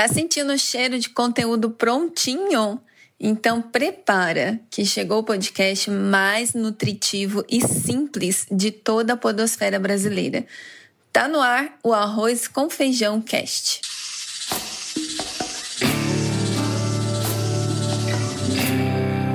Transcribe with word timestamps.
Tá 0.00 0.08
sentindo 0.08 0.54
o 0.54 0.58
cheiro 0.58 0.98
de 0.98 1.10
conteúdo 1.10 1.72
prontinho? 1.72 2.80
Então 3.20 3.60
prepara 3.60 4.58
que 4.70 4.82
chegou 4.82 5.18
o 5.18 5.22
podcast 5.22 5.90
mais 5.90 6.54
nutritivo 6.54 7.44
e 7.46 7.60
simples 7.60 8.46
de 8.50 8.70
toda 8.70 9.12
a 9.12 9.16
podosfera 9.18 9.78
brasileira. 9.78 10.46
Tá 11.12 11.28
no 11.28 11.38
ar 11.38 11.78
o 11.84 11.92
Arroz 11.92 12.48
com 12.48 12.70
Feijão 12.70 13.20
Cast. 13.20 13.82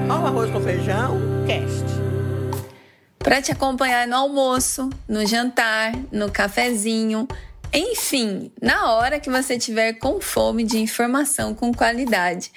Ao 0.09 0.25
Arroz 0.25 0.49
com 0.49 0.61
Feijão 0.61 1.21
Cast. 1.45 1.85
Para 3.19 3.39
te 3.39 3.51
acompanhar 3.51 4.07
no 4.07 4.15
almoço, 4.15 4.89
no 5.07 5.27
jantar, 5.27 5.91
no 6.11 6.31
cafezinho, 6.31 7.27
enfim, 7.75 8.53
na 8.61 8.93
hora 8.93 9.19
que 9.19 9.29
você 9.29 9.59
tiver 9.59 9.93
com 9.93 10.21
fome 10.21 10.63
de 10.63 10.77
informação 10.77 11.53
com 11.53 11.73
qualidade. 11.73 12.49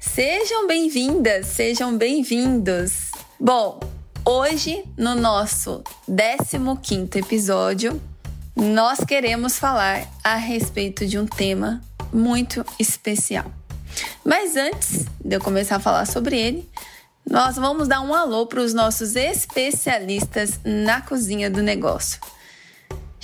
Sejam 0.00 0.66
bem-vindas, 0.66 1.46
sejam 1.46 1.96
bem-vindos. 1.96 3.10
Bom, 3.38 3.78
hoje 4.24 4.82
no 4.96 5.14
nosso 5.14 5.84
15 6.06 7.18
episódio, 7.18 8.00
nós 8.56 9.00
queremos 9.00 9.58
falar 9.58 10.08
a 10.24 10.36
respeito 10.36 11.06
de 11.06 11.18
um 11.18 11.26
tema 11.26 11.82
muito 12.10 12.64
especial. 12.78 13.52
Mas 14.24 14.56
antes 14.56 15.04
de 15.22 15.36
eu 15.36 15.40
começar 15.40 15.76
a 15.76 15.80
falar 15.80 16.06
sobre 16.06 16.40
ele, 16.40 16.66
nós 17.28 17.56
vamos 17.56 17.88
dar 17.88 18.00
um 18.00 18.14
alô 18.14 18.46
para 18.46 18.62
os 18.62 18.72
nossos 18.72 19.16
especialistas 19.16 20.58
na 20.64 21.02
cozinha 21.02 21.50
do 21.50 21.62
negócio. 21.62 22.18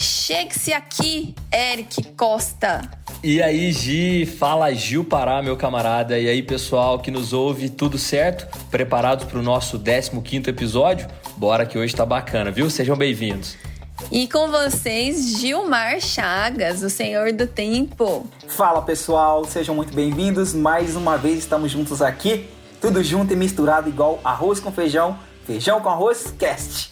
Chegue-se 0.01 0.73
aqui, 0.73 1.35
Eric 1.53 2.13
Costa. 2.17 2.89
E 3.21 3.43
aí, 3.43 3.73
Gi, 3.73 4.27
fala 4.27 4.73
Gil 4.73 5.03
Pará, 5.03 5.43
meu 5.43 5.57
camarada. 5.57 6.17
E 6.17 6.29
aí, 6.29 6.41
pessoal 6.41 7.01
que 7.01 7.11
nos 7.11 7.33
ouve, 7.33 7.69
tudo 7.69 7.99
certo? 7.99 8.47
Preparados 8.71 9.25
para 9.25 9.41
o 9.41 9.43
nosso 9.43 9.77
15 9.77 10.49
episódio? 10.49 11.09
Bora 11.37 11.67
que 11.67 11.77
hoje 11.77 11.97
tá 11.97 12.07
bacana, 12.07 12.53
viu? 12.53 12.71
Sejam 12.71 12.97
bem-vindos. 12.97 13.57
E 14.13 14.29
com 14.29 14.49
vocês, 14.53 15.37
Gilmar 15.41 16.01
Chagas, 16.01 16.85
o 16.85 16.89
Senhor 16.89 17.33
do 17.33 17.49
Tempo. 17.49 18.25
Fala 18.47 18.81
pessoal, 18.83 19.45
sejam 19.47 19.75
muito 19.75 19.93
bem-vindos. 19.93 20.55
Mais 20.55 20.95
uma 20.95 21.19
vez 21.19 21.41
estamos 21.41 21.73
juntos 21.73 22.01
aqui, 22.01 22.49
tudo 22.81 23.03
junto 23.03 23.33
e 23.33 23.37
misturado 23.37 23.89
igual 23.89 24.21
arroz 24.23 24.61
com 24.61 24.71
feijão, 24.71 25.19
feijão 25.45 25.81
com 25.81 25.89
arroz, 25.89 26.33
cast. 26.39 26.89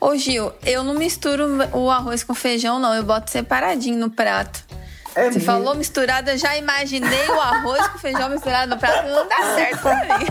Ô 0.00 0.14
Gil, 0.16 0.52
eu 0.64 0.84
não 0.84 0.94
misturo 0.94 1.46
o 1.72 1.90
arroz 1.90 2.22
com 2.22 2.34
feijão, 2.34 2.78
não. 2.78 2.94
Eu 2.94 3.02
boto 3.02 3.30
separadinho 3.30 3.98
no 3.98 4.08
prato. 4.10 4.64
É 5.14 5.24
Você 5.24 5.38
mesmo? 5.38 5.40
falou 5.40 5.74
misturado, 5.74 6.30
eu 6.30 6.38
já 6.38 6.56
imaginei 6.56 7.28
o 7.28 7.40
arroz 7.40 7.88
com 7.88 7.98
feijão 7.98 8.28
misturado 8.28 8.70
no 8.74 8.78
prato. 8.78 9.08
Não 9.08 9.26
dá 9.28 9.36
certo 9.54 9.82
pra 9.82 10.18
mim. 10.18 10.26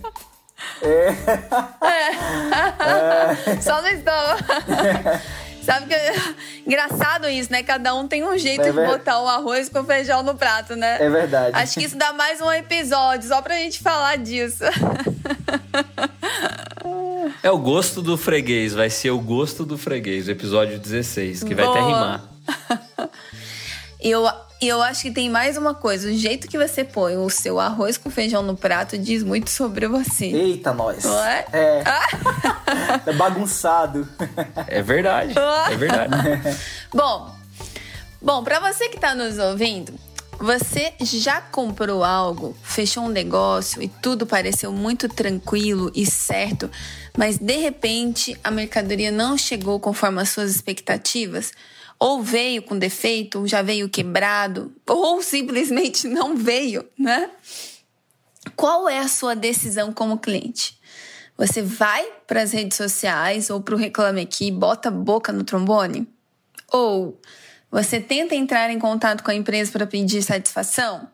É. 0.82 1.08
é. 3.56 3.60
Só 3.60 3.80
no 3.82 3.88
estômago. 3.88 4.40
Sabe 5.64 5.86
que 5.86 5.94
engraçado 6.66 7.28
isso, 7.28 7.50
né? 7.52 7.62
Cada 7.62 7.94
um 7.94 8.08
tem 8.08 8.24
um 8.24 8.36
jeito 8.38 8.62
é 8.62 8.72
de 8.72 8.72
botar 8.72 9.20
o 9.20 9.28
arroz 9.28 9.68
com 9.68 9.84
feijão 9.84 10.22
no 10.22 10.34
prato, 10.34 10.74
né? 10.76 10.96
É 11.00 11.08
verdade. 11.08 11.56
Acho 11.56 11.74
que 11.78 11.84
isso 11.84 11.96
dá 11.96 12.12
mais 12.12 12.40
um 12.40 12.50
episódio 12.50 13.28
só 13.28 13.40
pra 13.42 13.56
gente 13.56 13.80
falar 13.80 14.16
disso. 14.16 14.64
É 17.42 17.50
o 17.50 17.58
gosto 17.58 18.02
do 18.02 18.16
freguês, 18.16 18.74
vai 18.74 18.90
ser 18.90 19.10
o 19.10 19.18
gosto 19.18 19.64
do 19.64 19.78
freguês, 19.78 20.26
o 20.26 20.30
episódio 20.30 20.78
16, 20.78 21.44
que 21.44 21.54
Boa. 21.54 21.72
vai 21.72 21.78
até 21.78 21.86
rimar. 21.86 22.24
eu, 24.00 24.28
eu 24.60 24.82
acho 24.82 25.02
que 25.02 25.10
tem 25.10 25.30
mais 25.30 25.56
uma 25.56 25.74
coisa. 25.74 26.08
O 26.08 26.12
jeito 26.12 26.48
que 26.48 26.58
você 26.58 26.84
põe 26.84 27.16
o 27.16 27.30
seu 27.30 27.58
arroz 27.58 27.96
com 27.96 28.10
feijão 28.10 28.42
no 28.42 28.56
prato 28.56 28.98
diz 28.98 29.22
muito 29.22 29.48
sobre 29.48 29.86
você. 29.86 30.26
Eita, 30.26 30.72
nós. 30.74 31.04
Não 31.04 31.24
é? 31.24 31.46
É. 31.52 31.82
Ah? 31.86 32.59
É 33.06 33.12
bagunçado. 33.12 34.08
É 34.66 34.82
verdade. 34.82 35.34
É 35.70 35.76
verdade. 35.76 36.14
bom, 36.92 37.34
bom, 38.20 38.44
para 38.44 38.60
você 38.60 38.88
que 38.88 38.96
está 38.96 39.14
nos 39.14 39.38
ouvindo, 39.38 39.92
você 40.40 40.94
já 41.02 41.38
comprou 41.38 42.02
algo, 42.02 42.56
fechou 42.62 43.04
um 43.04 43.08
negócio 43.08 43.82
e 43.82 43.88
tudo 43.88 44.26
pareceu 44.26 44.72
muito 44.72 45.06
tranquilo 45.06 45.92
e 45.94 46.06
certo, 46.06 46.70
mas 47.14 47.36
de 47.36 47.58
repente 47.58 48.34
a 48.42 48.50
mercadoria 48.50 49.10
não 49.10 49.36
chegou 49.36 49.78
conforme 49.78 50.22
as 50.22 50.30
suas 50.30 50.50
expectativas? 50.50 51.52
Ou 51.98 52.22
veio 52.22 52.62
com 52.62 52.78
defeito, 52.78 53.40
ou 53.40 53.46
já 53.46 53.60
veio 53.60 53.90
quebrado, 53.90 54.72
ou 54.88 55.22
simplesmente 55.22 56.08
não 56.08 56.34
veio, 56.34 56.88
né? 56.98 57.28
Qual 58.56 58.88
é 58.88 58.98
a 58.98 59.08
sua 59.08 59.36
decisão 59.36 59.92
como 59.92 60.16
cliente? 60.16 60.79
Você 61.40 61.62
vai 61.62 62.06
para 62.26 62.42
as 62.42 62.52
redes 62.52 62.76
sociais 62.76 63.48
ou 63.48 63.62
para 63.62 63.74
o 63.74 63.78
Reclame 63.78 64.20
Aqui 64.20 64.48
e 64.48 64.52
bota 64.52 64.90
a 64.90 64.92
boca 64.92 65.32
no 65.32 65.42
trombone? 65.42 66.06
Ou 66.70 67.18
você 67.70 67.98
tenta 67.98 68.34
entrar 68.34 68.70
em 68.70 68.78
contato 68.78 69.24
com 69.24 69.30
a 69.30 69.34
empresa 69.34 69.72
para 69.72 69.86
pedir 69.86 70.20
satisfação? 70.20 71.08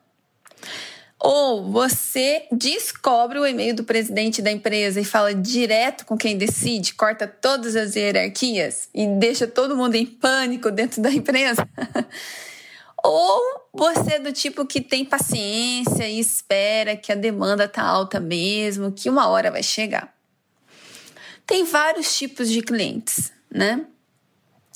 Ou 1.21 1.71
você 1.71 2.43
descobre 2.51 3.39
o 3.39 3.47
e-mail 3.47 3.77
do 3.77 3.85
presidente 3.85 4.43
da 4.43 4.51
empresa 4.51 5.01
e 5.01 5.05
fala 5.05 5.33
direto 5.33 6.05
com 6.05 6.19
quem 6.19 6.37
decide, 6.37 6.95
corta 6.95 7.29
todas 7.29 7.77
as 7.77 7.95
hierarquias 7.95 8.89
e 8.93 9.07
deixa 9.07 9.47
todo 9.47 9.77
mundo 9.77 9.95
em 9.95 10.05
pânico 10.05 10.73
dentro 10.73 11.01
da 11.01 11.13
empresa? 11.13 11.65
Ou 13.01 13.41
você 13.73 14.15
é 14.15 14.19
do 14.19 14.33
tipo 14.33 14.67
que 14.67 14.81
tem 14.81 15.05
paciência 15.05 16.09
e 16.09 16.19
espera 16.19 16.97
que 16.97 17.13
a 17.13 17.15
demanda 17.15 17.69
tá 17.69 17.85
alta 17.85 18.19
mesmo, 18.19 18.91
que 18.91 19.09
uma 19.09 19.29
hora 19.29 19.53
vai 19.53 19.63
chegar? 19.63 20.16
Tem 21.47 21.65
vários 21.65 22.17
tipos 22.17 22.51
de 22.51 22.61
clientes, 22.61 23.33
né? 23.49 23.87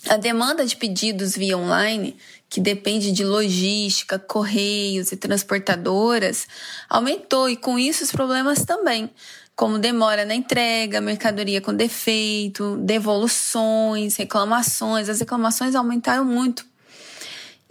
A 0.08 0.16
demanda 0.16 0.64
de 0.64 0.76
pedidos 0.76 1.36
via 1.36 1.58
online, 1.58 2.16
que 2.48 2.60
depende 2.60 3.12
de 3.12 3.24
logística, 3.24 4.18
correios 4.18 5.12
e 5.12 5.16
transportadoras, 5.16 6.46
aumentou 6.88 7.50
e 7.50 7.56
com 7.56 7.78
isso 7.78 8.04
os 8.04 8.12
problemas 8.12 8.64
também, 8.64 9.10
como 9.54 9.78
demora 9.78 10.24
na 10.24 10.34
entrega, 10.34 11.00
mercadoria 11.00 11.60
com 11.60 11.74
defeito, 11.74 12.76
devoluções, 12.78 14.16
reclamações. 14.16 15.08
As 15.08 15.20
reclamações 15.20 15.74
aumentaram 15.74 16.24
muito. 16.24 16.64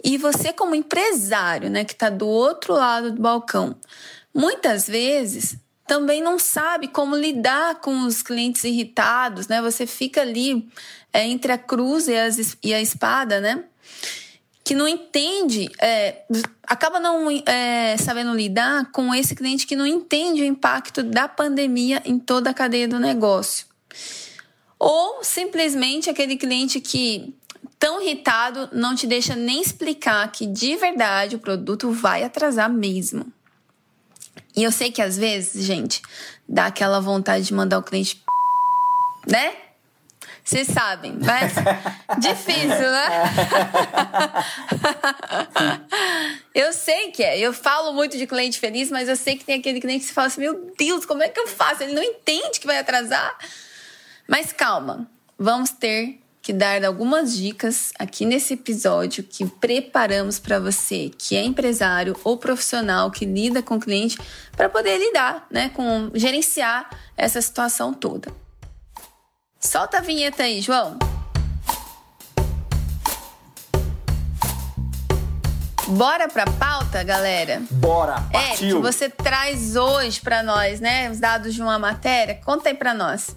E 0.02 0.16
você, 0.16 0.52
como 0.52 0.74
empresário, 0.74 1.68
né, 1.68 1.84
que 1.84 1.94
está 1.94 2.08
do 2.08 2.28
outro 2.28 2.74
lado 2.74 3.10
do 3.10 3.20
balcão, 3.20 3.74
muitas 4.32 4.86
vezes 4.86 5.56
também 5.90 6.22
não 6.22 6.38
sabe 6.38 6.86
como 6.86 7.16
lidar 7.16 7.80
com 7.80 8.06
os 8.06 8.22
clientes 8.22 8.62
irritados, 8.62 9.48
né? 9.48 9.60
Você 9.60 9.88
fica 9.88 10.20
ali 10.20 10.68
é, 11.12 11.26
entre 11.26 11.50
a 11.50 11.58
cruz 11.58 12.06
e, 12.06 12.16
as, 12.16 12.56
e 12.62 12.72
a 12.72 12.80
espada, 12.80 13.40
né? 13.40 13.64
Que 14.62 14.72
não 14.72 14.86
entende, 14.86 15.68
é, 15.80 16.22
acaba 16.62 17.00
não 17.00 17.28
é, 17.44 17.96
sabendo 17.96 18.32
lidar 18.36 18.92
com 18.92 19.12
esse 19.12 19.34
cliente 19.34 19.66
que 19.66 19.74
não 19.74 19.84
entende 19.84 20.42
o 20.42 20.44
impacto 20.44 21.02
da 21.02 21.26
pandemia 21.26 22.00
em 22.04 22.20
toda 22.20 22.50
a 22.50 22.54
cadeia 22.54 22.86
do 22.86 23.00
negócio. 23.00 23.66
Ou 24.78 25.24
simplesmente 25.24 26.08
aquele 26.08 26.36
cliente 26.36 26.80
que, 26.80 27.34
tão 27.80 28.00
irritado, 28.00 28.68
não 28.72 28.94
te 28.94 29.08
deixa 29.08 29.34
nem 29.34 29.60
explicar 29.60 30.30
que 30.30 30.46
de 30.46 30.76
verdade 30.76 31.34
o 31.34 31.40
produto 31.40 31.90
vai 31.90 32.22
atrasar 32.22 32.72
mesmo. 32.72 33.26
E 34.56 34.62
eu 34.62 34.72
sei 34.72 34.90
que 34.90 35.00
às 35.00 35.16
vezes, 35.16 35.64
gente, 35.64 36.02
dá 36.48 36.66
aquela 36.66 37.00
vontade 37.00 37.44
de 37.44 37.54
mandar 37.54 37.78
o 37.78 37.82
cliente, 37.82 38.22
né? 39.26 39.54
Vocês 40.44 40.66
sabem, 40.66 41.16
mas 41.20 41.52
difícil, 42.18 42.68
né? 42.68 43.08
eu 46.52 46.72
sei 46.72 47.12
que 47.12 47.22
é. 47.22 47.38
Eu 47.38 47.52
falo 47.52 47.92
muito 47.92 48.18
de 48.18 48.26
cliente 48.26 48.58
feliz, 48.58 48.90
mas 48.90 49.08
eu 49.08 49.16
sei 49.16 49.36
que 49.36 49.44
tem 49.44 49.60
aquele 49.60 49.80
cliente 49.80 50.06
que 50.06 50.12
fala 50.12 50.26
assim: 50.26 50.40
meu 50.40 50.72
Deus, 50.76 51.06
como 51.06 51.22
é 51.22 51.28
que 51.28 51.38
eu 51.38 51.46
faço? 51.46 51.84
Ele 51.84 51.92
não 51.92 52.02
entende 52.02 52.58
que 52.58 52.66
vai 52.66 52.78
atrasar. 52.78 53.38
Mas 54.26 54.52
calma, 54.52 55.08
vamos 55.38 55.70
ter 55.70 56.20
que 56.50 56.52
dar 56.52 56.84
algumas 56.84 57.36
dicas 57.36 57.92
aqui 57.96 58.26
nesse 58.26 58.54
episódio 58.54 59.22
que 59.22 59.46
preparamos 59.46 60.40
para 60.40 60.58
você 60.58 61.08
que 61.16 61.36
é 61.36 61.44
empresário 61.44 62.16
ou 62.24 62.36
profissional 62.36 63.08
que 63.08 63.24
lida 63.24 63.62
com 63.62 63.78
cliente 63.78 64.18
para 64.56 64.68
poder 64.68 64.98
lidar, 64.98 65.46
né, 65.48 65.68
com 65.68 66.10
gerenciar 66.12 66.90
essa 67.16 67.40
situação 67.40 67.94
toda. 67.94 68.32
Solta 69.60 69.98
a 69.98 70.00
vinheta 70.00 70.42
aí, 70.42 70.60
João. 70.60 70.98
Bora 75.86 76.26
pra 76.26 76.46
pauta, 76.46 77.04
galera? 77.04 77.62
Bora, 77.70 78.22
partiu. 78.32 78.66
É, 78.66 78.72
que 78.72 78.74
você 78.74 79.08
traz 79.08 79.76
hoje 79.76 80.20
para 80.20 80.42
nós, 80.42 80.80
né, 80.80 81.08
os 81.10 81.20
dados 81.20 81.54
de 81.54 81.62
uma 81.62 81.78
matéria. 81.78 82.34
Conta 82.44 82.70
aí 82.70 82.74
para 82.74 82.92
nós. 82.92 83.36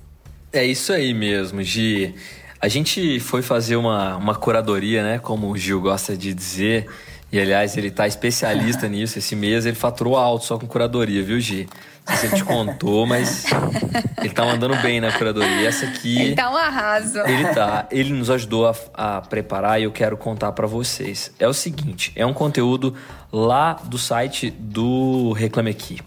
É 0.52 0.66
isso 0.66 0.92
aí 0.92 1.14
mesmo, 1.14 1.62
Gi. 1.62 2.16
A 2.64 2.70
gente 2.70 3.20
foi 3.20 3.42
fazer 3.42 3.76
uma, 3.76 4.16
uma 4.16 4.36
curadoria, 4.36 5.04
né? 5.04 5.20
Como 5.20 5.52
o 5.52 5.58
Gil 5.58 5.82
gosta 5.82 6.16
de 6.16 6.34
dizer. 6.34 6.88
E 7.30 7.38
aliás, 7.38 7.76
ele 7.76 7.92
tá 7.92 8.08
especialista 8.08 8.88
nisso. 8.88 9.20
Esse 9.20 9.36
mês 9.36 9.66
ele 9.66 9.76
faturou 9.76 10.16
alto 10.16 10.46
só 10.46 10.58
com 10.58 10.66
curadoria, 10.66 11.22
viu, 11.22 11.42
Gi? 11.42 11.68
Não 12.08 12.16
sei 12.16 12.30
se 12.30 12.36
ele 12.36 12.42
te 12.42 12.46
contou, 12.46 13.06
mas 13.06 13.44
ele 14.24 14.34
tá 14.34 14.46
mandando 14.46 14.78
bem 14.78 15.02
na 15.02 15.12
curadoria. 15.12 15.64
E 15.64 15.66
essa 15.66 15.88
aqui. 15.88 16.22
Ele 16.22 16.36
tá 16.36 16.50
um 16.50 16.56
arraso. 16.56 17.20
Ele 17.26 17.46
tá. 17.54 17.86
Ele 17.92 18.14
nos 18.14 18.30
ajudou 18.30 18.70
a, 18.70 18.76
a 18.94 19.20
preparar 19.20 19.82
e 19.82 19.84
eu 19.84 19.92
quero 19.92 20.16
contar 20.16 20.54
para 20.54 20.66
vocês. 20.66 21.34
É 21.38 21.48
o 21.50 21.54
seguinte: 21.54 22.14
é 22.16 22.26
um 22.26 22.34
conteúdo 22.34 22.96
lá 23.30 23.74
do 23.74 23.98
site 23.98 24.50
do 24.50 25.34
Reclame 25.34 25.72
Aqui. 25.72 26.00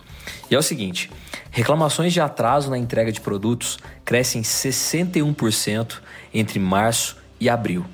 E 0.50 0.55
é 0.55 0.58
o 0.58 0.62
seguinte: 0.62 1.11
reclamações 1.50 2.14
de 2.14 2.20
atraso 2.23 2.70
na 2.70 2.79
entrega 2.79 3.12
de 3.12 3.20
produtos 3.20 3.79
crescem 4.06 4.41
61% 4.41 5.99
entre 6.38 6.58
março 6.58 7.16
e 7.40 7.48
abril. 7.48 7.84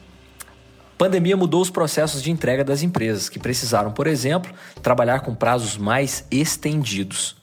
Pandemia 0.99 1.37
mudou 1.37 1.61
os 1.61 1.71
processos 1.71 2.23
de 2.23 2.31
entrega 2.31 2.63
das 2.63 2.83
empresas, 2.83 3.29
que 3.29 3.39
precisaram, 3.39 3.91
por 3.91 4.07
exemplo, 4.07 4.53
trabalhar 4.83 5.21
com 5.21 5.35
prazos 5.35 5.77
mais 5.77 6.25
estendidos. 6.31 7.37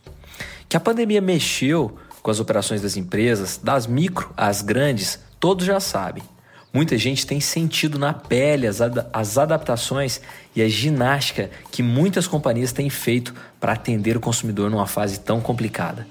Que 0.68 0.78
a 0.78 0.80
pandemia 0.80 1.20
mexeu 1.20 1.98
com 2.22 2.32
as 2.32 2.40
operações 2.40 2.82
das 2.82 2.96
empresas, 2.96 3.60
das 3.62 3.86
micro 3.88 4.32
às 4.38 4.62
grandes, 4.62 5.20
todos 5.40 5.66
já 5.66 5.80
sabem. 5.80 6.24
Muita 6.72 6.98
gente 6.98 7.26
tem 7.26 7.40
sentido 7.40 7.98
na 7.98 8.14
pele 8.14 8.68
as, 8.68 8.80
ad 8.80 9.04
as 9.12 9.38
adaptações 9.38 10.22
e 10.56 10.62
a 10.62 10.70
ginástica 10.70 11.50
que 11.72 11.82
muitas 11.82 12.28
companhias 12.28 12.72
têm 12.72 12.90
feito 12.90 13.34
para 13.60 13.74
atender 13.74 14.16
o 14.16 14.20
consumidor 14.20 14.70
numa 14.70 14.86
fase 14.86 15.20
tão 15.20 15.42
complicada. 15.42 16.06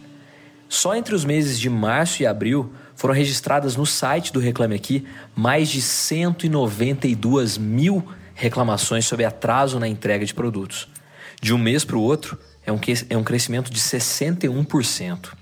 Só 0.68 0.94
entre 0.94 1.14
os 1.14 1.24
meses 1.24 1.58
de 1.58 1.70
março 1.70 2.22
e 2.22 2.26
abril 2.26 2.72
foram 2.94 3.14
registradas 3.14 3.74
no 3.74 3.86
site 3.86 4.32
do 4.32 4.38
Reclame 4.38 4.74
Aqui 4.74 5.06
mais 5.34 5.68
de 5.70 5.80
192 5.80 7.56
mil 7.56 8.06
reclamações 8.34 9.06
sobre 9.06 9.24
atraso 9.24 9.80
na 9.80 9.88
entrega 9.88 10.26
de 10.26 10.34
produtos. 10.34 10.88
De 11.40 11.54
um 11.54 11.58
mês 11.58 11.84
para 11.84 11.96
o 11.96 12.02
outro, 12.02 12.38
é 12.66 12.72
um, 12.72 12.78
é 13.08 13.16
um 13.16 13.24
crescimento 13.24 13.70
de 13.72 13.80
61%. 13.80 15.32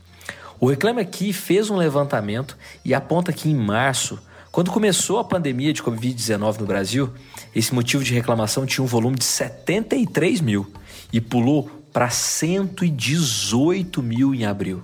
O 0.61 0.69
Reclame 0.69 1.01
Aqui 1.01 1.33
fez 1.33 1.71
um 1.71 1.77
levantamento 1.77 2.57
e 2.85 2.95
aponta 2.95 3.33
que 3.33 3.51
em 3.51 3.55
março 3.55 4.19
quando 4.57 4.71
começou 4.71 5.19
a 5.19 5.25
pandemia 5.25 5.71
de 5.71 5.83
Covid-19 5.83 6.61
no 6.61 6.67
Brasil, 6.67 7.13
esse 7.55 7.75
motivo 7.75 8.03
de 8.03 8.15
reclamação 8.15 8.65
tinha 8.65 8.83
um 8.83 8.87
volume 8.87 9.19
de 9.19 9.25
73 9.25 10.41
mil 10.41 10.73
e 11.13 11.21
pulou 11.21 11.71
para 11.93 12.09
118 12.09 14.03
mil 14.03 14.35
em 14.35 14.47
abril. 14.47 14.83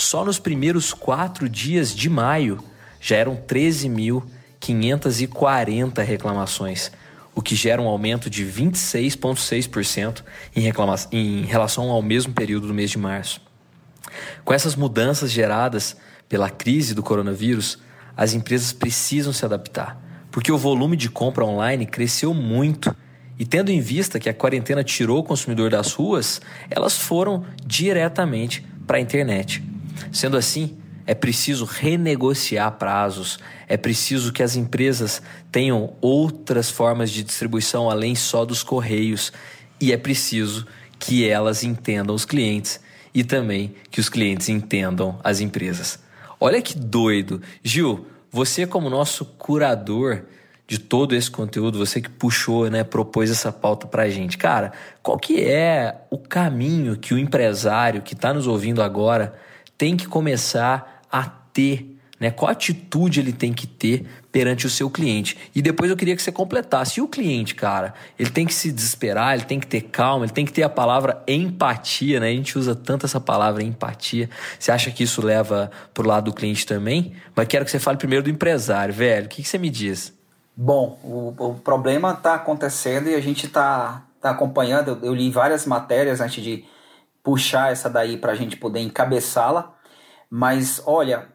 Só 0.00 0.24
nos 0.24 0.38
primeiros 0.38 0.94
quatro 0.94 1.46
dias 1.46 1.94
de 1.94 2.08
maio 2.08 2.64
já 2.98 3.16
eram 3.16 3.36
13.540 3.36 6.02
reclamações, 6.02 6.90
o 7.34 7.42
que 7.42 7.54
gera 7.54 7.82
um 7.82 7.86
aumento 7.86 8.30
de 8.30 8.42
26,6% 8.46 10.22
em, 10.56 10.72
em 11.12 11.42
relação 11.42 11.90
ao 11.90 12.00
mesmo 12.00 12.32
período 12.32 12.68
do 12.68 12.72
mês 12.72 12.90
de 12.90 12.96
março. 12.96 13.42
Com 14.42 14.54
essas 14.54 14.74
mudanças 14.74 15.30
geradas 15.30 15.98
pela 16.30 16.48
crise 16.48 16.94
do 16.94 17.02
coronavírus, 17.02 17.78
as 18.16 18.32
empresas 18.32 18.72
precisam 18.72 19.34
se 19.34 19.44
adaptar, 19.44 20.00
porque 20.30 20.50
o 20.50 20.56
volume 20.56 20.96
de 20.96 21.10
compra 21.10 21.44
online 21.44 21.84
cresceu 21.84 22.32
muito. 22.32 22.96
E 23.38 23.44
tendo 23.44 23.70
em 23.70 23.82
vista 23.82 24.18
que 24.18 24.30
a 24.30 24.34
quarentena 24.34 24.82
tirou 24.82 25.18
o 25.18 25.24
consumidor 25.24 25.68
das 25.68 25.92
ruas, 25.92 26.40
elas 26.70 26.96
foram 26.96 27.44
diretamente 27.66 28.66
para 28.86 28.96
a 28.96 29.00
internet. 29.00 29.68
Sendo 30.12 30.36
assim, 30.36 30.76
é 31.06 31.14
preciso 31.14 31.64
renegociar 31.64 32.70
prazos, 32.72 33.38
é 33.66 33.76
preciso 33.76 34.32
que 34.32 34.42
as 34.42 34.56
empresas 34.56 35.22
tenham 35.50 35.94
outras 36.00 36.70
formas 36.70 37.10
de 37.10 37.22
distribuição 37.22 37.90
além 37.90 38.14
só 38.14 38.44
dos 38.44 38.62
correios, 38.62 39.32
e 39.80 39.92
é 39.92 39.96
preciso 39.96 40.66
que 40.98 41.28
elas 41.28 41.64
entendam 41.64 42.14
os 42.14 42.24
clientes 42.24 42.80
e 43.14 43.24
também 43.24 43.74
que 43.90 43.98
os 43.98 44.08
clientes 44.08 44.48
entendam 44.48 45.18
as 45.24 45.40
empresas. 45.40 45.98
Olha 46.38 46.60
que 46.62 46.76
doido. 46.76 47.42
Gil, 47.62 48.06
você 48.30 48.66
como 48.66 48.88
nosso 48.88 49.24
curador 49.24 50.22
de 50.66 50.78
todo 50.78 51.16
esse 51.16 51.28
conteúdo, 51.28 51.78
você 51.78 52.00
que 52.00 52.08
puxou, 52.08 52.70
né, 52.70 52.84
propôs 52.84 53.30
essa 53.30 53.50
pauta 53.50 53.88
pra 53.88 54.08
gente. 54.08 54.38
Cara, 54.38 54.72
qual 55.02 55.18
que 55.18 55.40
é 55.40 56.02
o 56.10 56.16
caminho 56.16 56.96
que 56.96 57.12
o 57.12 57.18
empresário 57.18 58.02
que 58.02 58.14
está 58.14 58.32
nos 58.32 58.46
ouvindo 58.46 58.80
agora 58.80 59.34
tem 59.80 59.96
que 59.96 60.06
começar 60.06 61.06
a 61.10 61.22
ter 61.22 61.96
né? 62.20 62.30
Qual 62.30 62.50
atitude 62.50 63.18
ele 63.18 63.32
tem 63.32 63.50
que 63.50 63.66
ter 63.66 64.04
perante 64.30 64.66
o 64.66 64.68
seu 64.68 64.90
cliente? 64.90 65.38
E 65.54 65.62
depois 65.62 65.90
eu 65.90 65.96
queria 65.96 66.14
que 66.14 66.22
você 66.22 66.30
completasse. 66.30 67.00
E 67.00 67.02
o 67.02 67.08
cliente, 67.08 67.54
cara, 67.54 67.94
ele 68.18 68.28
tem 68.28 68.44
que 68.44 68.52
se 68.52 68.70
desesperar, 68.70 69.32
ele 69.32 69.44
tem 69.44 69.58
que 69.58 69.66
ter 69.66 69.80
calma, 69.80 70.26
ele 70.26 70.32
tem 70.32 70.44
que 70.44 70.52
ter 70.52 70.62
a 70.62 70.68
palavra 70.68 71.22
empatia, 71.26 72.20
né? 72.20 72.28
A 72.28 72.32
gente 72.32 72.58
usa 72.58 72.74
tanto 72.74 73.06
essa 73.06 73.18
palavra 73.18 73.62
empatia. 73.62 74.28
Você 74.58 74.70
acha 74.70 74.90
que 74.90 75.02
isso 75.02 75.24
leva 75.24 75.70
pro 75.94 76.06
lado 76.06 76.26
do 76.26 76.34
cliente 76.34 76.66
também? 76.66 77.14
Mas 77.34 77.48
quero 77.48 77.64
que 77.64 77.70
você 77.70 77.78
fale 77.78 77.96
primeiro 77.96 78.22
do 78.22 78.28
empresário, 78.28 78.92
velho. 78.92 79.24
O 79.24 79.28
que, 79.30 79.42
que 79.42 79.48
você 79.48 79.56
me 79.56 79.70
diz? 79.70 80.12
Bom, 80.54 81.00
o, 81.02 81.34
o 81.38 81.54
problema 81.54 82.12
está 82.12 82.34
acontecendo 82.34 83.08
e 83.08 83.14
a 83.14 83.20
gente 83.22 83.46
está 83.46 84.04
tá 84.20 84.28
acompanhando. 84.28 84.88
Eu, 84.88 85.06
eu 85.06 85.14
li 85.14 85.30
várias 85.30 85.64
matérias 85.64 86.20
antes 86.20 86.44
de 86.44 86.66
puxar 87.22 87.72
essa 87.72 87.88
daí 87.88 88.16
para 88.16 88.32
a 88.32 88.34
gente 88.34 88.56
poder 88.56 88.80
encabeçá-la. 88.80 89.74
Mas 90.28 90.82
olha, 90.86 91.28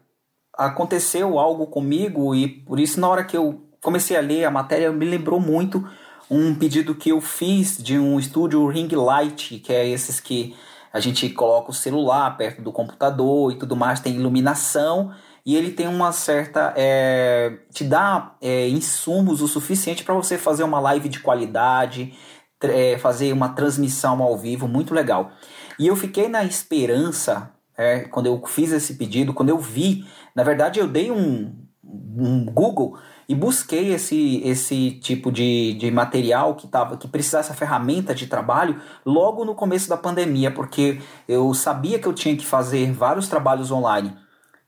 aconteceu 0.56 1.38
algo 1.38 1.66
comigo 1.66 2.34
e 2.34 2.48
por 2.48 2.80
isso 2.80 3.00
na 3.00 3.08
hora 3.08 3.24
que 3.24 3.36
eu 3.36 3.68
comecei 3.82 4.16
a 4.16 4.20
ler 4.20 4.44
a 4.44 4.50
matéria 4.50 4.90
me 4.90 5.04
lembrou 5.04 5.38
muito 5.38 5.86
um 6.30 6.54
pedido 6.54 6.94
que 6.94 7.10
eu 7.10 7.20
fiz 7.20 7.76
de 7.76 7.98
um 7.98 8.18
estúdio 8.18 8.66
ring 8.66 8.88
light, 8.88 9.58
que 9.60 9.72
é 9.72 9.86
esses 9.86 10.18
que 10.18 10.56
a 10.92 10.98
gente 10.98 11.28
coloca 11.30 11.70
o 11.70 11.74
celular 11.74 12.36
perto 12.36 12.62
do 12.62 12.72
computador 12.72 13.52
e 13.52 13.58
tudo 13.58 13.76
mais, 13.76 14.00
tem 14.00 14.16
iluminação 14.16 15.12
e 15.44 15.54
ele 15.54 15.70
tem 15.70 15.86
uma 15.86 16.10
certa. 16.10 16.74
É, 16.76 17.58
te 17.72 17.84
dá 17.84 18.34
é, 18.40 18.68
insumos 18.68 19.40
o 19.40 19.46
suficiente 19.46 20.02
para 20.02 20.14
você 20.14 20.36
fazer 20.36 20.64
uma 20.64 20.80
live 20.80 21.08
de 21.08 21.20
qualidade, 21.20 22.14
é, 22.60 22.98
fazer 22.98 23.32
uma 23.32 23.50
transmissão 23.50 24.20
ao 24.20 24.36
vivo, 24.36 24.66
muito 24.66 24.92
legal. 24.92 25.30
E 25.78 25.86
eu 25.86 25.96
fiquei 25.96 26.28
na 26.28 26.44
esperança, 26.44 27.50
é, 27.76 28.00
quando 28.00 28.26
eu 28.26 28.42
fiz 28.46 28.72
esse 28.72 28.94
pedido, 28.94 29.34
quando 29.34 29.50
eu 29.50 29.58
vi 29.58 30.06
na 30.36 30.44
verdade, 30.44 30.78
eu 30.78 30.86
dei 30.86 31.10
um, 31.10 31.50
um 31.82 32.44
Google 32.44 32.98
e 33.26 33.34
busquei 33.34 33.94
esse, 33.94 34.42
esse 34.44 34.90
tipo 35.00 35.32
de, 35.32 35.72
de 35.72 35.90
material 35.90 36.54
que, 36.54 36.68
tava, 36.68 36.98
que 36.98 37.08
precisasse 37.08 37.50
a 37.50 37.54
ferramenta 37.54 38.14
de 38.14 38.26
trabalho 38.26 38.78
logo 39.04 39.46
no 39.46 39.54
começo 39.54 39.88
da 39.88 39.96
pandemia, 39.96 40.50
porque 40.50 41.00
eu 41.26 41.54
sabia 41.54 41.98
que 41.98 42.06
eu 42.06 42.12
tinha 42.12 42.36
que 42.36 42.44
fazer 42.44 42.92
vários 42.92 43.28
trabalhos 43.28 43.70
online. 43.70 44.14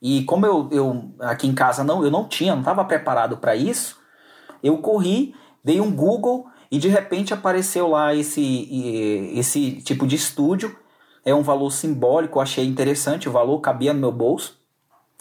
E 0.00 0.24
como 0.24 0.46
eu, 0.46 0.68
eu 0.72 1.14
aqui 1.20 1.46
em 1.46 1.54
casa 1.54 1.84
não, 1.84 2.02
eu 2.02 2.10
não 2.10 2.26
tinha, 2.26 2.52
não 2.52 2.60
estava 2.62 2.82
preparado 2.82 3.36
para 3.36 3.54
isso, 3.54 3.98
eu 4.62 4.78
corri, 4.78 5.34
dei 5.62 5.82
um 5.82 5.94
Google 5.94 6.46
e 6.70 6.78
de 6.78 6.88
repente 6.88 7.34
apareceu 7.34 7.88
lá 7.88 8.14
esse, 8.14 9.30
esse 9.34 9.82
tipo 9.82 10.06
de 10.06 10.16
estúdio. 10.16 10.74
É 11.28 11.34
um 11.34 11.42
valor 11.42 11.70
simbólico, 11.70 12.40
achei 12.40 12.64
interessante, 12.64 13.28
o 13.28 13.32
valor 13.32 13.60
cabia 13.60 13.92
no 13.92 14.00
meu 14.00 14.10
bolso. 14.10 14.58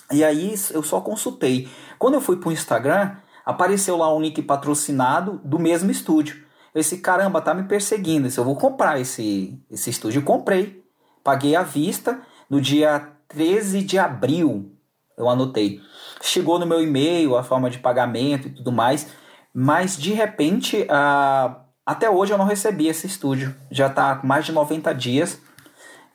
E 0.09 0.23
aí 0.23 0.55
eu 0.71 0.81
só 0.81 1.01
consultei. 1.01 1.67
Quando 1.99 2.13
eu 2.13 2.21
fui 2.21 2.37
para 2.37 2.47
o 2.47 2.51
Instagram, 2.53 3.17
apareceu 3.45 3.97
lá 3.97 4.15
um 4.15 4.21
link 4.21 4.41
patrocinado 4.41 5.41
do 5.43 5.59
mesmo 5.59 5.91
estúdio. 5.91 6.37
Eu 6.73 6.79
disse, 6.79 6.99
caramba, 6.99 7.41
tá 7.41 7.53
me 7.53 7.63
perseguindo. 7.63 8.29
Eu 8.37 8.45
vou 8.45 8.55
comprar 8.55 9.01
esse, 9.01 9.61
esse 9.69 9.89
estúdio. 9.89 10.19
Eu 10.19 10.23
comprei. 10.23 10.81
Paguei 11.21 11.57
à 11.57 11.61
vista 11.61 12.21
no 12.49 12.61
dia 12.61 13.11
13 13.27 13.81
de 13.81 13.99
abril. 13.99 14.71
Eu 15.17 15.27
anotei. 15.27 15.81
Chegou 16.21 16.57
no 16.57 16.65
meu 16.65 16.81
e-mail 16.81 17.35
a 17.35 17.43
forma 17.43 17.69
de 17.69 17.79
pagamento 17.79 18.47
e 18.47 18.51
tudo 18.51 18.71
mais. 18.71 19.07
Mas 19.53 19.97
de 19.97 20.13
repente, 20.13 20.83
uh, 20.83 21.53
até 21.85 22.09
hoje 22.09 22.31
eu 22.31 22.37
não 22.37 22.45
recebi 22.45 22.87
esse 22.87 23.07
estúdio. 23.07 23.53
Já 23.69 23.87
está 23.87 24.21
mais 24.23 24.45
de 24.45 24.53
90 24.53 24.93
dias 24.95 25.45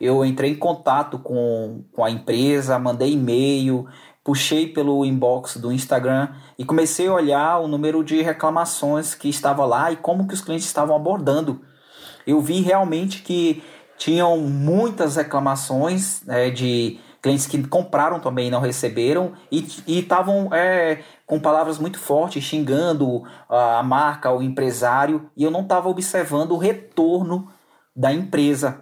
eu 0.03 0.25
entrei 0.25 0.51
em 0.51 0.55
contato 0.55 1.17
com, 1.17 1.85
com 1.93 2.03
a 2.03 2.11
empresa, 2.11 2.77
mandei 2.77 3.13
e-mail, 3.13 3.87
puxei 4.21 4.67
pelo 4.67 5.05
inbox 5.05 5.55
do 5.55 5.71
Instagram 5.71 6.27
e 6.59 6.65
comecei 6.65 7.07
a 7.07 7.13
olhar 7.13 7.59
o 7.59 7.69
número 7.69 8.03
de 8.03 8.21
reclamações 8.21 9.15
que 9.15 9.29
estava 9.29 9.65
lá 9.65 9.93
e 9.93 9.95
como 9.95 10.27
que 10.27 10.33
os 10.33 10.41
clientes 10.41 10.65
estavam 10.65 10.93
abordando. 10.93 11.61
Eu 12.27 12.41
vi 12.41 12.59
realmente 12.59 13.21
que 13.21 13.63
tinham 13.97 14.37
muitas 14.39 15.15
reclamações 15.15 16.27
é, 16.27 16.49
de 16.49 16.99
clientes 17.21 17.47
que 17.47 17.65
compraram 17.65 18.19
também 18.19 18.49
e 18.49 18.51
não 18.51 18.59
receberam 18.59 19.31
e 19.49 19.65
estavam 19.87 20.53
é, 20.53 21.01
com 21.25 21.39
palavras 21.39 21.79
muito 21.79 21.97
fortes 21.97 22.43
xingando 22.43 23.23
a 23.47 23.81
marca, 23.81 24.29
o 24.29 24.41
empresário 24.41 25.29
e 25.37 25.45
eu 25.45 25.51
não 25.51 25.61
estava 25.61 25.87
observando 25.87 26.51
o 26.51 26.57
retorno 26.57 27.47
da 27.95 28.11
empresa 28.11 28.81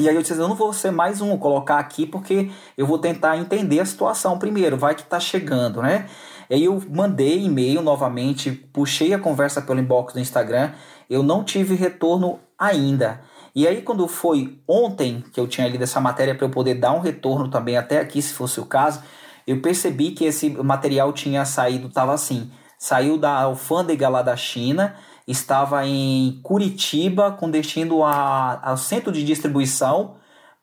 e 0.00 0.08
aí 0.08 0.14
eu 0.14 0.22
disse, 0.22 0.34
eu 0.34 0.48
não 0.48 0.54
vou 0.54 0.72
ser 0.72 0.90
mais 0.90 1.20
um, 1.20 1.36
colocar 1.36 1.78
aqui 1.78 2.06
porque 2.06 2.50
eu 2.76 2.86
vou 2.86 2.98
tentar 2.98 3.36
entender 3.36 3.80
a 3.80 3.84
situação 3.84 4.38
primeiro, 4.38 4.76
vai 4.76 4.94
que 4.94 5.02
tá 5.02 5.20
chegando, 5.20 5.82
né? 5.82 6.06
Aí 6.50 6.64
eu 6.64 6.82
mandei 6.90 7.44
e-mail 7.44 7.82
novamente, 7.82 8.50
puxei 8.50 9.14
a 9.14 9.18
conversa 9.18 9.62
pelo 9.62 9.78
inbox 9.78 10.14
do 10.14 10.20
Instagram, 10.20 10.72
eu 11.08 11.22
não 11.22 11.44
tive 11.44 11.74
retorno 11.74 12.40
ainda. 12.58 13.20
E 13.54 13.66
aí, 13.66 13.82
quando 13.82 14.06
foi 14.06 14.60
ontem 14.66 15.24
que 15.32 15.40
eu 15.40 15.48
tinha 15.48 15.68
lido 15.68 15.82
essa 15.82 16.00
matéria 16.00 16.34
para 16.34 16.46
eu 16.46 16.50
poder 16.50 16.74
dar 16.74 16.92
um 16.92 17.00
retorno 17.00 17.50
também 17.50 17.76
até 17.76 17.98
aqui, 17.98 18.22
se 18.22 18.32
fosse 18.32 18.60
o 18.60 18.64
caso, 18.64 19.02
eu 19.46 19.60
percebi 19.60 20.12
que 20.12 20.24
esse 20.24 20.50
material 20.50 21.12
tinha 21.12 21.44
saído, 21.44 21.88
estava 21.88 22.12
assim, 22.14 22.50
saiu 22.78 23.18
da 23.18 23.42
alfândega 23.42 24.08
lá 24.08 24.22
da 24.22 24.36
China, 24.36 24.94
estava 25.30 25.86
em 25.86 26.40
Curitiba, 26.42 27.32
com 27.32 27.50
destino 27.50 28.02
ao 28.04 28.76
centro 28.76 29.12
de 29.12 29.24
distribuição 29.24 30.16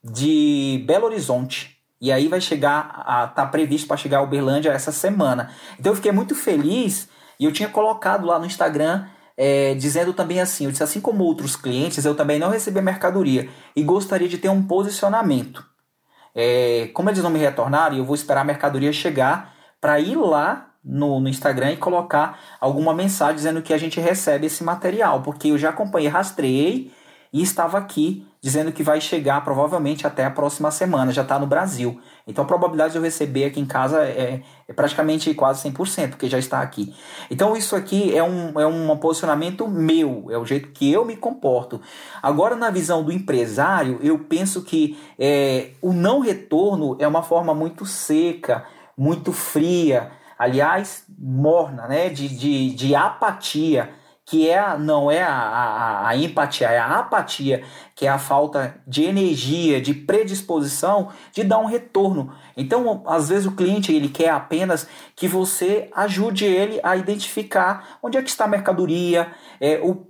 de 0.04 0.84
Belo 0.86 1.06
Horizonte. 1.06 1.78
E 2.00 2.12
aí 2.12 2.28
vai 2.28 2.40
chegar, 2.40 3.04
a, 3.06 3.28
tá 3.28 3.46
previsto 3.46 3.88
para 3.88 3.98
chegar 3.98 4.20
a 4.20 4.22
Uberlândia 4.22 4.70
essa 4.70 4.92
semana. 4.92 5.52
Então 5.80 5.92
eu 5.92 5.96
fiquei 5.96 6.12
muito 6.12 6.36
feliz 6.36 7.10
e 7.40 7.46
eu 7.46 7.52
tinha 7.52 7.70
colocado 7.70 8.26
lá 8.26 8.38
no 8.38 8.46
Instagram 8.46 9.08
é, 9.36 9.76
dizendo 9.76 10.14
também 10.14 10.42
assim, 10.42 10.66
eu 10.66 10.72
disse 10.72 10.84
assim 10.84 11.00
como 11.00 11.24
outros 11.24 11.56
clientes, 11.56 12.04
eu 12.06 12.16
também 12.16 12.40
não 12.40 12.50
recebi 12.50 12.82
mercadoria 12.82 13.50
e 13.76 13.84
gostaria 13.84 14.28
de 14.28 14.38
ter 14.38 14.50
um 14.50 14.64
posicionamento. 14.64 15.64
É, 16.34 16.90
como 16.94 17.10
eles 17.10 17.24
não 17.24 17.30
me 17.30 17.40
retornaram, 17.40 17.98
eu 17.98 18.06
vou 18.06 18.16
esperar 18.16 18.42
a 18.42 18.44
mercadoria 18.44 18.92
chegar 18.92 19.56
para 19.80 20.00
ir 20.00 20.16
lá 20.16 20.67
no, 20.88 21.20
no, 21.20 21.28
Instagram 21.28 21.74
e 21.74 21.78
colocar 21.78 22.40
alguma 22.60 22.94
mensagem 22.94 23.36
dizendo 23.36 23.62
que 23.62 23.74
a 23.74 23.78
gente 23.78 24.00
recebe 24.00 24.48
esse 24.48 24.64
material, 24.64 25.22
porque 25.22 25.50
eu 25.50 25.58
já 25.58 25.70
acompanhei, 25.70 26.08
rastreei 26.08 26.92
e 27.34 27.42
estava 27.42 27.78
aqui 27.78 28.26
dizendo 28.42 28.72
que 28.72 28.84
vai 28.84 29.02
chegar 29.02 29.44
provavelmente 29.44 30.08
até 30.08 30.24
a 30.24 30.32
próxima 30.32 30.72
semana, 30.72 31.12
já 31.12 31.22
está 31.22 31.38
no 31.38 31.46
Brasil. 31.46 32.00
Então 32.26 32.44
a 32.44 32.48
probabilidade 32.48 32.94
de 32.94 32.98
eu 32.98 33.04
receber 33.04 33.46
aqui 33.46 33.60
em 33.60 33.66
casa 33.66 34.04
é, 34.04 34.42
é 34.68 34.74
praticamente 34.74 35.34
quase 35.34 35.70
100%, 35.70 36.12
porque 36.12 36.30
já 36.30 36.40
está 36.40 36.62
aqui. 36.62 36.96
Então 37.30 37.58
isso 37.58 37.76
aqui 37.76 38.16
é 38.16 38.24
um, 38.24 38.60
é 38.60 38.66
um 38.66 38.96
posicionamento 38.98 39.68
meu, 39.68 40.28
é 40.30 40.38
o 40.38 40.46
jeito 40.46 40.70
que 40.70 40.90
eu 40.92 41.04
me 41.04 41.18
comporto. 41.18 41.82
Agora, 42.22 42.56
na 42.56 42.70
visão 42.70 43.04
do 43.04 43.12
empresário, 43.12 44.00
eu 44.02 44.20
penso 44.20 44.64
que 44.64 44.98
é, 45.20 45.72
o 45.82 45.92
não 45.92 46.20
retorno 46.22 46.96
é 47.00 47.08
uma 47.08 47.24
forma 47.24 47.54
muito 47.54 47.86
seca, 47.86 48.66
muito 48.98 49.34
fria, 49.34 50.12
aliás, 50.38 51.06
morna, 51.18 51.88
né? 51.88 52.10
de, 52.10 52.28
de, 52.28 52.74
de 52.74 52.96
apatia 52.96 53.94
que 54.28 54.50
é 54.50 54.78
não 54.78 55.10
é 55.10 55.24
a, 55.24 55.32
a, 55.32 56.10
a, 56.10 56.18
empatia, 56.18 56.68
é 56.68 56.78
a 56.78 57.00
apatia, 57.00 57.64
que 57.96 58.06
é 58.06 58.10
a 58.10 58.20
falta 58.20 58.76
de 58.86 59.06
energia, 59.06 59.82
de 59.82 59.94
predisposição 59.94 61.14
de 61.32 61.46
dar 61.46 61.60
um 61.60 61.66
retorno. 61.66 62.34
Então, 62.58 63.04
às 63.08 63.30
vezes 63.30 63.46
o 63.46 63.54
cliente 63.54 63.94
ele 63.94 64.10
quer 64.10 64.30
apenas 64.30 64.86
que 65.16 65.30
você 65.30 65.90
ajude 65.96 66.44
ele 66.44 66.78
a 66.84 66.98
identificar 66.98 67.98
onde 68.04 68.18
é 68.18 68.22
que 68.22 68.30
está 68.30 68.44
a 68.44 68.50
mercadoria, 68.50 69.32
é, 69.62 69.80
o 69.82 70.06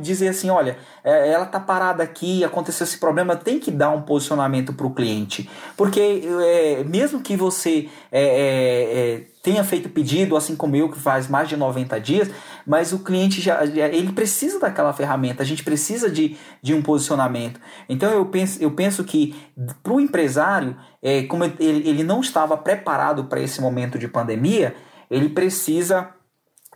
dizer 0.00 0.28
assim, 0.28 0.50
olha, 0.50 0.76
é, 1.02 1.32
ela 1.32 1.46
tá 1.46 1.58
parada 1.58 2.02
aqui, 2.02 2.44
aconteceu 2.44 2.84
esse 2.84 2.98
problema, 2.98 3.34
tem 3.34 3.58
que 3.58 3.70
dar 3.70 3.90
um 3.90 4.02
posicionamento 4.02 4.74
para 4.74 4.86
o 4.86 4.92
cliente, 4.92 5.48
porque 5.76 6.22
é, 6.44 6.84
mesmo 6.84 7.22
que 7.22 7.34
você 7.34 7.88
é, 8.12 8.22
é, 8.22 9.14
é, 9.14 9.24
tenha 9.42 9.64
feito 9.64 9.88
pedido, 9.88 10.36
assim 10.36 10.54
como 10.54 10.76
eu 10.76 10.90
que 10.90 10.98
faz 10.98 11.28
mais 11.28 11.48
de 11.48 11.56
90 11.56 11.98
dias, 12.00 12.30
mas 12.66 12.92
o 12.92 12.98
cliente 12.98 13.40
já, 13.40 13.64
ele 13.64 14.12
precisa 14.12 14.60
daquela 14.60 14.92
ferramenta, 14.92 15.42
a 15.42 15.46
gente 15.46 15.64
precisa 15.64 16.10
de, 16.10 16.36
de 16.60 16.74
um 16.74 16.82
posicionamento. 16.82 17.58
Então 17.88 18.10
eu 18.10 18.26
penso, 18.26 18.62
eu 18.62 18.72
penso 18.72 19.02
que 19.02 19.34
para 19.82 19.94
o 19.94 20.00
empresário, 20.00 20.76
é, 21.02 21.22
como 21.22 21.44
ele, 21.44 21.56
ele 21.58 22.04
não 22.04 22.20
estava 22.20 22.56
preparado 22.56 23.24
para 23.24 23.40
esse 23.40 23.62
momento 23.62 23.98
de 23.98 24.06
pandemia, 24.06 24.74
ele 25.10 25.30
precisa 25.30 26.10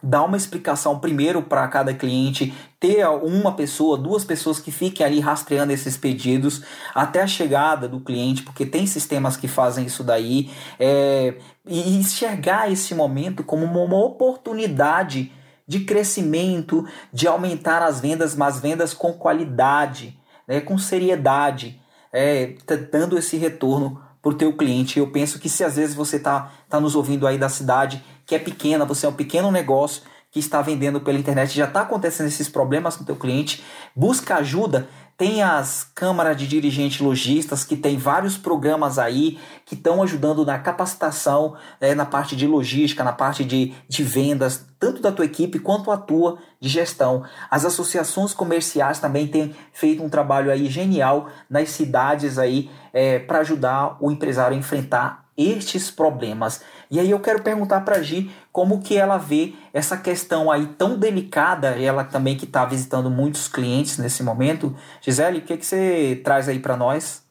dar 0.02 0.24
uma 0.24 0.36
explicação 0.36 0.98
primeiro 0.98 1.42
para 1.42 1.68
cada 1.68 1.94
cliente, 1.94 2.52
ter 2.80 3.06
uma 3.06 3.54
pessoa, 3.54 3.96
duas 3.96 4.24
pessoas 4.24 4.58
que 4.58 4.72
fiquem 4.72 5.06
ali 5.06 5.20
rastreando 5.20 5.72
esses 5.72 5.96
pedidos 5.96 6.62
até 6.92 7.22
a 7.22 7.26
chegada 7.26 7.88
do 7.88 8.00
cliente, 8.00 8.42
porque 8.42 8.66
tem 8.66 8.86
sistemas 8.86 9.36
que 9.36 9.46
fazem 9.46 9.86
isso 9.86 10.02
daí, 10.02 10.50
é, 10.80 11.34
e 11.64 11.96
enxergar 11.96 12.70
esse 12.70 12.94
momento 12.94 13.44
como 13.44 13.64
uma 13.64 14.04
oportunidade 14.04 15.30
de 15.66 15.80
crescimento, 15.80 16.84
de 17.12 17.28
aumentar 17.28 17.82
as 17.82 18.00
vendas, 18.00 18.34
mas 18.34 18.58
vendas 18.58 18.92
com 18.92 19.12
qualidade, 19.12 20.18
né, 20.48 20.60
com 20.60 20.76
seriedade, 20.76 21.80
é, 22.12 22.54
dando 22.90 23.16
esse 23.16 23.36
retorno 23.36 24.02
para 24.20 24.30
o 24.30 24.34
teu 24.34 24.56
cliente. 24.56 24.98
Eu 24.98 25.10
penso 25.10 25.38
que 25.38 25.48
se 25.48 25.64
às 25.64 25.76
vezes 25.76 25.94
você 25.94 26.16
está 26.16 26.52
tá 26.68 26.80
nos 26.80 26.94
ouvindo 26.94 27.26
aí 27.26 27.38
da 27.38 27.48
cidade 27.48 28.04
que 28.32 28.36
é 28.36 28.38
pequena, 28.38 28.86
você 28.86 29.04
é 29.04 29.08
um 29.10 29.12
pequeno 29.12 29.50
negócio 29.50 30.00
que 30.30 30.38
está 30.38 30.62
vendendo 30.62 31.02
pela 31.02 31.18
internet, 31.18 31.54
já 31.54 31.66
está 31.66 31.82
acontecendo 31.82 32.28
esses 32.28 32.48
problemas 32.48 32.96
com 32.96 33.02
o 33.02 33.06
teu 33.06 33.16
cliente, 33.16 33.62
busca 33.94 34.36
ajuda. 34.36 34.88
Tem 35.18 35.42
as 35.42 35.86
câmaras 35.94 36.34
de 36.38 36.46
dirigentes 36.46 36.98
lojistas 36.98 37.62
que 37.62 37.76
tem 37.76 37.98
vários 37.98 38.38
programas 38.38 38.98
aí 38.98 39.38
que 39.66 39.74
estão 39.74 40.02
ajudando 40.02 40.46
na 40.46 40.58
capacitação, 40.58 41.54
né, 41.78 41.94
na 41.94 42.06
parte 42.06 42.34
de 42.34 42.46
logística, 42.46 43.04
na 43.04 43.12
parte 43.12 43.44
de, 43.44 43.74
de 43.86 44.02
vendas, 44.02 44.64
tanto 44.80 45.02
da 45.02 45.12
tua 45.12 45.26
equipe 45.26 45.58
quanto 45.58 45.90
a 45.90 45.98
tua 45.98 46.38
de 46.58 46.70
gestão. 46.70 47.24
As 47.50 47.66
associações 47.66 48.32
comerciais 48.32 48.98
também 48.98 49.28
têm 49.28 49.54
feito 49.74 50.02
um 50.02 50.08
trabalho 50.08 50.50
aí 50.50 50.70
genial 50.70 51.28
nas 51.50 51.68
cidades 51.68 52.38
aí 52.38 52.70
é, 52.94 53.18
para 53.18 53.40
ajudar 53.40 53.98
o 54.00 54.10
empresário 54.10 54.56
a 54.56 54.58
enfrentar 54.58 55.22
estes 55.36 55.90
problemas. 55.90 56.62
E 56.92 57.00
aí 57.00 57.10
eu 57.10 57.18
quero 57.18 57.42
perguntar 57.42 57.80
para 57.80 58.02
Gi 58.02 58.30
como 58.52 58.82
que 58.82 58.98
ela 58.98 59.16
vê 59.16 59.54
essa 59.72 59.96
questão 59.96 60.50
aí 60.50 60.66
tão 60.76 60.98
delicada, 60.98 61.68
ela 61.68 62.04
também 62.04 62.36
que 62.36 62.44
está 62.44 62.66
visitando 62.66 63.10
muitos 63.10 63.48
clientes 63.48 63.96
nesse 63.96 64.22
momento. 64.22 64.76
Gisele, 65.00 65.38
o 65.38 65.40
que, 65.40 65.56
que 65.56 65.64
você 65.64 66.20
traz 66.22 66.50
aí 66.50 66.58
para 66.58 66.76
nós? 66.76 67.22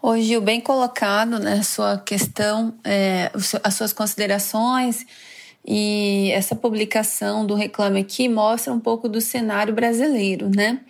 Ô 0.00 0.16
Gil, 0.16 0.40
bem 0.40 0.62
colocado, 0.62 1.38
né, 1.38 1.62
sua 1.62 1.98
questão, 1.98 2.74
é, 2.82 3.30
as 3.62 3.74
suas 3.74 3.92
considerações 3.92 5.04
e 5.62 6.30
essa 6.32 6.56
publicação 6.56 7.44
do 7.44 7.54
Reclame 7.54 8.00
Aqui 8.00 8.30
mostra 8.30 8.72
um 8.72 8.80
pouco 8.80 9.10
do 9.10 9.20
cenário 9.20 9.74
brasileiro, 9.74 10.48
né? 10.48 10.80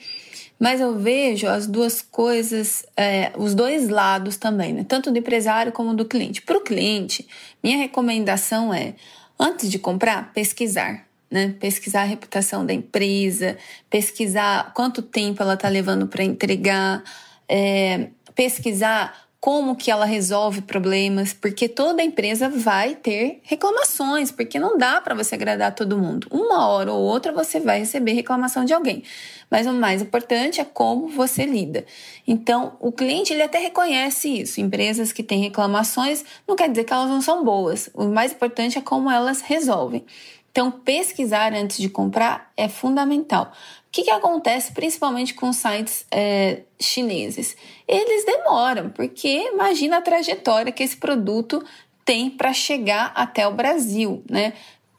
Mas 0.62 0.80
eu 0.80 0.96
vejo 0.96 1.48
as 1.48 1.66
duas 1.66 2.00
coisas, 2.00 2.86
é, 2.96 3.32
os 3.36 3.52
dois 3.52 3.88
lados 3.88 4.36
também, 4.36 4.72
né? 4.72 4.86
tanto 4.88 5.10
do 5.10 5.18
empresário 5.18 5.72
como 5.72 5.92
do 5.92 6.04
cliente. 6.04 6.40
Para 6.40 6.56
o 6.56 6.60
cliente, 6.60 7.26
minha 7.60 7.76
recomendação 7.76 8.72
é, 8.72 8.94
antes 9.36 9.68
de 9.68 9.76
comprar, 9.76 10.32
pesquisar. 10.32 11.04
Né? 11.28 11.56
Pesquisar 11.58 12.02
a 12.02 12.04
reputação 12.04 12.64
da 12.64 12.72
empresa, 12.72 13.58
pesquisar 13.90 14.72
quanto 14.72 15.02
tempo 15.02 15.42
ela 15.42 15.54
está 15.54 15.68
levando 15.68 16.06
para 16.06 16.22
entregar, 16.22 17.02
é, 17.48 18.10
pesquisar 18.32 19.31
como 19.42 19.74
que 19.74 19.90
ela 19.90 20.04
resolve 20.04 20.62
problemas, 20.62 21.34
porque 21.34 21.68
toda 21.68 22.00
empresa 22.00 22.48
vai 22.48 22.94
ter 22.94 23.40
reclamações, 23.42 24.30
porque 24.30 24.56
não 24.56 24.78
dá 24.78 25.00
para 25.00 25.16
você 25.16 25.34
agradar 25.34 25.74
todo 25.74 25.98
mundo. 25.98 26.28
Uma 26.30 26.68
hora 26.68 26.92
ou 26.92 27.02
outra 27.02 27.32
você 27.32 27.58
vai 27.58 27.80
receber 27.80 28.12
reclamação 28.12 28.64
de 28.64 28.72
alguém. 28.72 29.02
Mas 29.50 29.66
o 29.66 29.72
mais 29.72 30.00
importante 30.00 30.60
é 30.60 30.64
como 30.64 31.08
você 31.08 31.44
lida. 31.44 31.84
Então, 32.24 32.76
o 32.78 32.92
cliente 32.92 33.32
ele 33.32 33.42
até 33.42 33.58
reconhece 33.58 34.28
isso. 34.28 34.60
Empresas 34.60 35.10
que 35.10 35.24
têm 35.24 35.40
reclamações 35.40 36.24
não 36.46 36.54
quer 36.54 36.70
dizer 36.70 36.84
que 36.84 36.92
elas 36.92 37.10
não 37.10 37.20
são 37.20 37.44
boas. 37.44 37.90
O 37.94 38.04
mais 38.04 38.30
importante 38.30 38.78
é 38.78 38.80
como 38.80 39.10
elas 39.10 39.40
resolvem. 39.40 40.06
Então, 40.52 40.70
pesquisar 40.70 41.52
antes 41.52 41.78
de 41.78 41.88
comprar 41.88 42.52
é 42.56 42.68
fundamental 42.68 43.50
que, 43.92 44.04
que 44.04 44.10
acontece 44.10 44.72
principalmente 44.72 45.34
com 45.34 45.52
sites 45.52 46.06
é, 46.10 46.62
chineses? 46.80 47.54
Eles 47.86 48.24
demoram, 48.24 48.88
porque 48.88 49.50
imagina 49.52 49.98
a 49.98 50.02
trajetória 50.02 50.72
que 50.72 50.82
esse 50.82 50.96
produto 50.96 51.62
tem 52.02 52.30
para 52.30 52.54
chegar 52.54 53.12
até 53.14 53.46
o 53.46 53.52
Brasil, 53.52 54.24
né? 54.28 54.54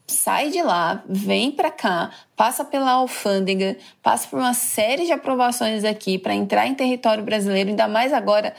Sai 0.05 0.51
de 0.51 0.61
lá, 0.61 1.03
vem 1.09 1.49
para 1.49 1.71
cá, 1.71 2.11
passa 2.35 2.63
pela 2.63 2.91
alfândega, 2.91 3.77
passa 4.01 4.27
por 4.27 4.37
uma 4.37 4.53
série 4.53 5.05
de 5.05 5.11
aprovações 5.11 5.83
aqui 5.83 6.19
para 6.19 6.35
entrar 6.35 6.67
em 6.67 6.75
território 6.75 7.23
brasileiro, 7.23 7.71
ainda 7.71 7.87
mais 7.87 8.13
agora 8.13 8.53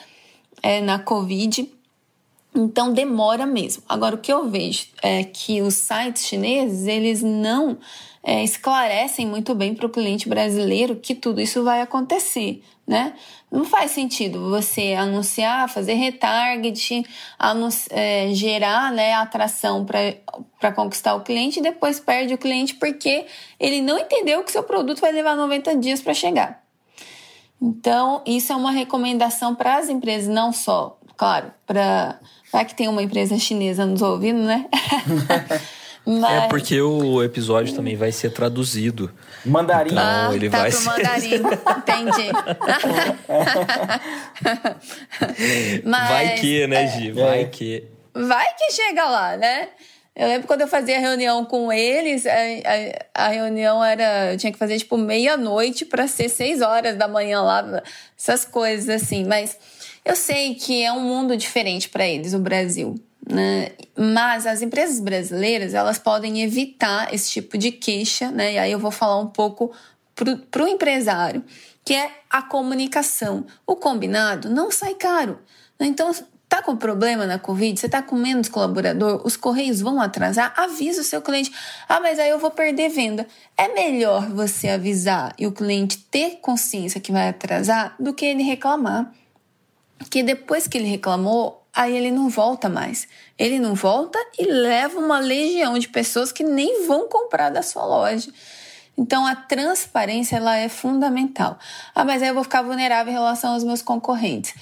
é, 0.63 0.81
na 0.81 0.99
Covid. 0.99 1.71
Então 2.55 2.93
demora 2.93 3.45
mesmo. 3.45 3.83
Agora 3.89 4.15
o 4.15 4.19
que 4.19 4.33
eu 4.33 4.49
vejo 4.49 4.87
é 5.03 5.25
que 5.25 5.61
os 5.61 5.75
sites 5.75 6.25
chineses 6.25 6.87
eles 6.87 7.21
não 7.21 7.79
é, 8.23 8.45
esclarecem 8.45 9.27
muito 9.27 9.55
bem 9.55 9.75
para 9.75 9.87
o 9.87 9.91
cliente 9.91 10.29
brasileiro 10.29 10.95
que 10.97 11.17
tudo 11.17 11.41
isso 11.41 11.65
vai 11.65 11.81
acontecer, 11.81 12.63
né? 12.87 13.15
Não 13.51 13.65
faz 13.65 13.91
sentido 13.91 14.51
você 14.51 14.95
anunciar, 14.95 15.69
fazer 15.69 15.95
retarget, 15.95 17.05
é, 17.91 18.29
gerar 18.33 18.93
né, 18.93 19.15
atração 19.15 19.85
para 19.85 20.73
conquistar 20.73 21.15
o 21.15 21.23
cliente 21.23 21.59
e 21.59 21.63
depois 21.63 22.01
perde 22.01 22.35
o 22.35 22.39
cliente 22.39 22.75
porque 22.75 23.27
ele 23.61 23.83
não 23.83 23.99
entendeu 23.99 24.43
que 24.43 24.51
seu 24.51 24.63
produto 24.63 25.01
vai 25.01 25.13
levar 25.13 25.37
90 25.37 25.77
dias 25.77 26.01
para 26.01 26.15
chegar. 26.15 26.65
Então, 27.61 28.23
isso 28.27 28.53
é 28.53 28.57
uma 28.57 28.73
recomendação 28.73 29.55
para 29.55 29.77
as 29.77 29.89
empresas, 29.89 30.29
não 30.29 30.53
só 30.53 30.99
claro, 31.17 31.53
para 31.67 32.19
Vai 32.55 32.65
que 32.65 32.75
tem 32.77 32.87
uma 32.87 33.03
empresa 33.03 33.37
chinesa 33.37 33.85
nos 33.85 34.01
ouvindo, 34.01 34.45
né? 34.45 34.67
Mas... 36.07 36.45
É 36.45 36.49
porque 36.49 36.81
o 36.81 37.21
episódio 37.21 37.75
também 37.75 37.97
vai 37.97 38.13
ser 38.13 38.31
traduzido. 38.31 39.11
Mandarim. 39.45 39.91
Então, 39.91 40.05
ah, 40.07 40.31
ele 40.33 40.49
tá 40.49 40.59
vai 40.59 40.71
pro 40.71 40.79
ser... 40.79 40.87
mandarim. 40.87 41.35
Entendi. 41.79 42.31
Mas... 45.83 46.09
Vai 46.09 46.35
que, 46.37 46.67
né, 46.69 46.87
Gi? 46.87 47.11
Vai 47.11 47.41
é. 47.41 47.45
que. 47.47 47.89
Vai 48.15 48.47
que 48.55 48.71
chega 48.71 49.05
lá, 49.05 49.37
né? 49.37 49.71
Eu 50.15 50.29
lembro 50.29 50.47
quando 50.47 50.61
eu 50.61 50.69
fazia 50.69 51.01
reunião 51.01 51.45
com 51.45 51.73
eles, 51.73 52.25
a, 52.25 52.31
a, 52.31 53.25
a 53.27 53.29
reunião 53.31 53.83
era. 53.85 54.33
Eu 54.33 54.39
tinha 54.39 54.53
que 54.53 54.59
fazer 54.59 54.79
tipo 54.79 54.97
meia-noite 54.97 55.85
para 55.85 56.07
ser 56.07 56.29
seis 56.29 56.61
horas 56.61 56.97
da 56.97 57.09
manhã 57.09 57.43
lá, 57.43 57.83
essas 58.17 58.45
coisas 58.45 58.89
assim. 59.03 59.25
Mas 59.25 59.59
eu 60.05 60.17
sei 60.17 60.55
que 60.55 60.83
é 60.83 60.93
um 60.93 61.01
mundo 61.01 61.37
diferente 61.37 61.89
para 61.89 62.07
eles, 62.07 62.35
o 62.35 62.39
Brasil. 62.39 62.95
Né? 63.27 63.71
Mas 63.97 64.47
as 64.47 64.61
empresas 64.61 65.01
brasileiras 65.01 65.73
elas 65.73 65.99
podem 65.99 66.43
evitar 66.43 67.13
esse 67.13 67.31
tipo 67.31 67.57
de 67.57 67.73
queixa, 67.73 68.31
né? 68.31 68.53
E 68.53 68.59
aí 68.59 68.71
eu 68.71 68.79
vou 68.79 68.91
falar 68.91 69.19
um 69.19 69.29
pouco 69.29 69.73
para 70.51 70.63
o 70.63 70.69
empresário, 70.69 71.43
que 71.83 71.95
é 71.95 72.11
a 72.29 72.43
comunicação. 72.43 73.47
O 73.67 73.77
combinado 73.77 74.51
não 74.51 74.71
sai 74.71 74.95
caro. 74.95 75.39
Né? 75.81 75.87
Então, 75.87 76.13
Tá 76.55 76.63
com 76.63 76.77
problema 76.77 77.27
na 77.27 77.37
Covid? 77.37 77.81
Você 77.81 77.89
tá 77.89 78.01
com 78.01 78.15
menos 78.15 78.49
colaborador? 78.49 79.23
Os 79.25 79.37
correios 79.37 79.81
vão 79.81 80.01
atrasar? 80.01 80.55
Avisa 80.57 81.01
o 81.01 81.05
seu 81.05 81.21
cliente. 81.21 81.53
Ah, 81.89 81.99
mas 81.99 82.17
aí 82.17 82.31
eu 82.31 82.39
vou 82.39 82.51
perder 82.51 82.91
venda. 82.91 83.27
É 83.57 83.75
melhor 83.75 84.31
você 84.31 84.69
avisar 84.69 85.35
e 85.37 85.49
o 85.49 85.53
cliente 85.53 85.99
ter 85.99 86.39
consciência 86.41 87.01
que 87.01 87.11
vai 87.11 87.29
atrasar 87.29 87.97
do 87.99 88.15
que 88.15 88.25
ele 88.25 88.45
reclamar. 88.45 89.13
Que 90.11 90.23
depois 90.23 90.67
que 90.67 90.79
ele 90.79 90.89
reclamou, 90.89 91.67
aí 91.73 91.97
ele 91.97 92.11
não 92.11 92.29
volta 92.29 92.69
mais. 92.69 93.09
Ele 93.39 93.59
não 93.59 93.75
volta 93.75 94.19
e 94.39 94.45
leva 94.45 94.99
uma 94.99 95.19
legião 95.19 95.79
de 95.79 95.89
pessoas 95.89 96.31
que 96.31 96.45
nem 96.45 96.87
vão 96.87 97.09
comprar 97.09 97.51
da 97.51 97.63
sua 97.63 97.85
loja. 97.85 98.31
Então 98.97 99.27
a 99.27 99.35
transparência 99.35 100.37
ela 100.37 100.57
é 100.57 100.69
fundamental. 100.69 101.59
Ah, 101.95 102.05
mas 102.05 102.23
aí 102.23 102.29
eu 102.29 102.35
vou 102.35 102.45
ficar 102.45 102.63
vulnerável 102.63 103.13
em 103.13 103.17
relação 103.17 103.55
aos 103.55 103.65
meus 103.65 103.83
concorrentes 103.83 104.55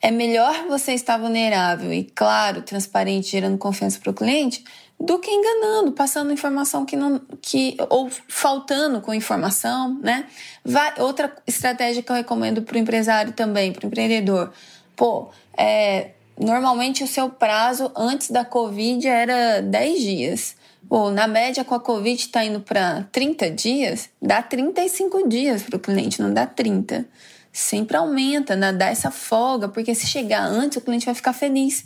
é 0.00 0.10
melhor 0.10 0.66
você 0.68 0.92
estar 0.92 1.18
vulnerável 1.18 1.92
e, 1.92 2.04
claro, 2.04 2.62
transparente, 2.62 3.30
gerando 3.30 3.58
confiança 3.58 3.98
para 3.98 4.10
o 4.10 4.14
cliente, 4.14 4.64
do 5.00 5.18
que 5.18 5.30
enganando, 5.30 5.92
passando 5.92 6.32
informação 6.32 6.84
que 6.84 6.96
não. 6.96 7.20
que 7.40 7.76
ou 7.88 8.10
faltando 8.26 9.00
com 9.00 9.14
informação, 9.14 9.98
né? 10.00 10.26
Vai, 10.64 10.94
outra 10.98 11.34
estratégia 11.46 12.02
que 12.02 12.10
eu 12.10 12.16
recomendo 12.16 12.62
para 12.62 12.76
o 12.76 12.78
empresário 12.78 13.32
também, 13.32 13.72
para 13.72 13.84
o 13.84 13.86
empreendedor. 13.86 14.52
Pô, 14.96 15.30
é, 15.56 16.10
normalmente 16.38 17.04
o 17.04 17.06
seu 17.06 17.30
prazo 17.30 17.92
antes 17.94 18.30
da 18.30 18.44
Covid 18.44 19.06
era 19.06 19.60
10 19.62 20.00
dias. 20.00 20.56
Pô, 20.88 21.10
na 21.10 21.28
média 21.28 21.64
com 21.64 21.74
a 21.74 21.80
Covid 21.80 22.20
está 22.20 22.44
indo 22.44 22.60
para 22.60 23.06
30 23.12 23.50
dias, 23.50 24.08
dá 24.20 24.42
35 24.42 25.28
dias 25.28 25.62
para 25.62 25.76
o 25.76 25.78
cliente, 25.78 26.20
não 26.20 26.32
dá 26.32 26.46
30 26.46 27.06
sempre 27.52 27.96
aumenta, 27.96 28.54
né? 28.54 28.72
dá 28.72 28.88
essa 28.88 29.10
folga, 29.10 29.68
porque 29.68 29.94
se 29.94 30.06
chegar 30.06 30.44
antes, 30.44 30.78
o 30.78 30.80
cliente 30.80 31.06
vai 31.06 31.14
ficar 31.14 31.32
feliz. 31.32 31.84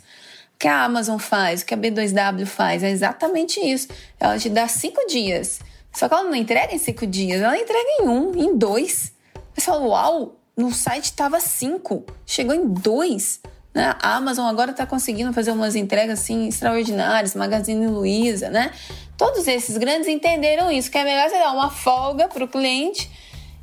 Que 0.57 0.67
a 0.67 0.83
Amazon 0.83 1.17
faz, 1.17 1.61
o 1.61 1.65
que 1.65 1.73
a 1.73 1.77
B2W 1.77 2.45
faz, 2.45 2.83
é 2.83 2.89
exatamente 2.89 3.59
isso. 3.59 3.87
Ela 4.19 4.37
te 4.37 4.49
dá 4.49 4.67
cinco 4.67 5.05
dias. 5.07 5.59
Só 5.91 6.07
que 6.07 6.13
ela 6.13 6.23
não 6.23 6.35
entrega 6.35 6.73
em 6.73 6.79
cinco 6.79 7.05
dias, 7.05 7.41
ela 7.41 7.57
entrega 7.57 7.87
em 7.99 8.07
um, 8.07 8.35
em 8.35 8.57
dois. 8.57 9.13
Você 9.53 9.65
fala, 9.65 9.85
uau, 9.85 10.35
no 10.57 10.71
site 10.71 11.05
estava 11.05 11.39
cinco, 11.39 12.05
chegou 12.25 12.55
em 12.55 12.67
dois. 12.67 13.39
Né? 13.73 13.95
A 14.01 14.15
Amazon 14.15 14.47
agora 14.47 14.71
está 14.71 14.85
conseguindo 14.85 15.33
fazer 15.33 15.51
umas 15.51 15.75
entregas 15.75 16.19
assim 16.19 16.47
extraordinárias, 16.47 17.35
Magazine 17.35 17.87
Luiza, 17.87 18.49
né? 18.49 18.71
Todos 19.17 19.47
esses 19.47 19.77
grandes 19.77 20.07
entenderam 20.07 20.71
isso, 20.71 20.91
que 20.91 20.97
é 20.97 21.03
melhor 21.03 21.29
você 21.29 21.39
dar 21.39 21.51
uma 21.51 21.71
folga 21.71 22.27
para 22.27 22.43
o 22.43 22.47
cliente 22.47 23.09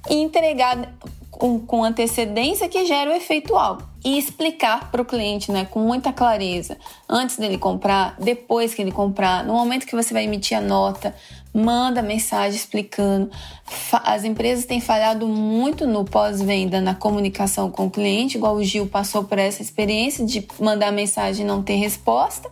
e 0.08 0.14
entregar 0.14 0.94
com, 1.40 1.82
antecedência 1.82 2.68
que 2.68 2.84
gera 2.84 3.10
o 3.10 3.14
efeito 3.14 3.56
alvo. 3.56 3.88
E 4.04 4.18
explicar 4.18 4.90
para 4.90 5.02
o 5.02 5.04
cliente 5.04 5.50
né, 5.50 5.66
com 5.66 5.80
muita 5.80 6.12
clareza, 6.12 6.76
antes 7.08 7.36
dele 7.36 7.58
comprar, 7.58 8.14
depois 8.18 8.72
que 8.74 8.80
ele 8.80 8.92
comprar, 8.92 9.44
no 9.44 9.52
momento 9.52 9.86
que 9.86 9.94
você 9.94 10.14
vai 10.14 10.24
emitir 10.24 10.56
a 10.56 10.60
nota, 10.60 11.14
manda 11.52 12.00
mensagem 12.00 12.56
explicando. 12.56 13.30
As 13.92 14.24
empresas 14.24 14.64
têm 14.64 14.80
falhado 14.80 15.26
muito 15.26 15.86
no 15.86 16.04
pós-venda, 16.04 16.80
na 16.80 16.94
comunicação 16.94 17.70
com 17.70 17.86
o 17.86 17.90
cliente, 17.90 18.38
igual 18.38 18.56
o 18.56 18.64
Gil 18.64 18.86
passou 18.86 19.24
por 19.24 19.38
essa 19.38 19.60
experiência 19.60 20.24
de 20.24 20.46
mandar 20.58 20.90
mensagem 20.90 21.44
e 21.44 21.48
não 21.48 21.62
ter 21.62 21.74
resposta. 21.74 22.50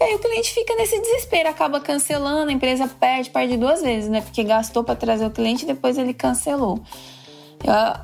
E 0.00 0.04
aí 0.04 0.14
o 0.14 0.18
cliente 0.18 0.54
fica 0.54 0.74
nesse 0.76 0.98
desespero, 1.00 1.48
acaba 1.48 1.80
cancelando, 1.80 2.50
a 2.50 2.52
empresa 2.52 2.86
perde, 2.86 3.30
perde 3.30 3.56
duas 3.56 3.82
vezes, 3.82 4.08
né? 4.08 4.20
Porque 4.20 4.44
gastou 4.44 4.84
para 4.84 4.94
trazer 4.94 5.26
o 5.26 5.30
cliente 5.30 5.64
e 5.64 5.66
depois 5.66 5.98
ele 5.98 6.14
cancelou. 6.14 6.80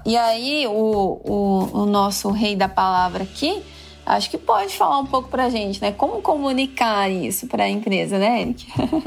E 0.05 0.17
aí, 0.17 0.67
o, 0.67 1.21
o, 1.25 1.83
o 1.83 1.87
nosso 1.87 2.31
rei 2.31 2.57
da 2.57 2.69
palavra 2.69 3.23
aqui, 3.23 3.63
acho 4.05 4.31
que 4.31 4.39
pode 4.39 4.77
falar 4.77 4.99
um 4.99 5.07
pouco 5.07 5.29
pra 5.29 5.49
gente, 5.49 5.81
né? 5.81 5.93
Como 5.93 6.21
comunicar 6.21 7.11
isso 7.11 7.47
para 7.47 7.65
a 7.65 7.69
empresa, 7.69 8.19
né, 8.19 8.43
Eric? 8.43 8.67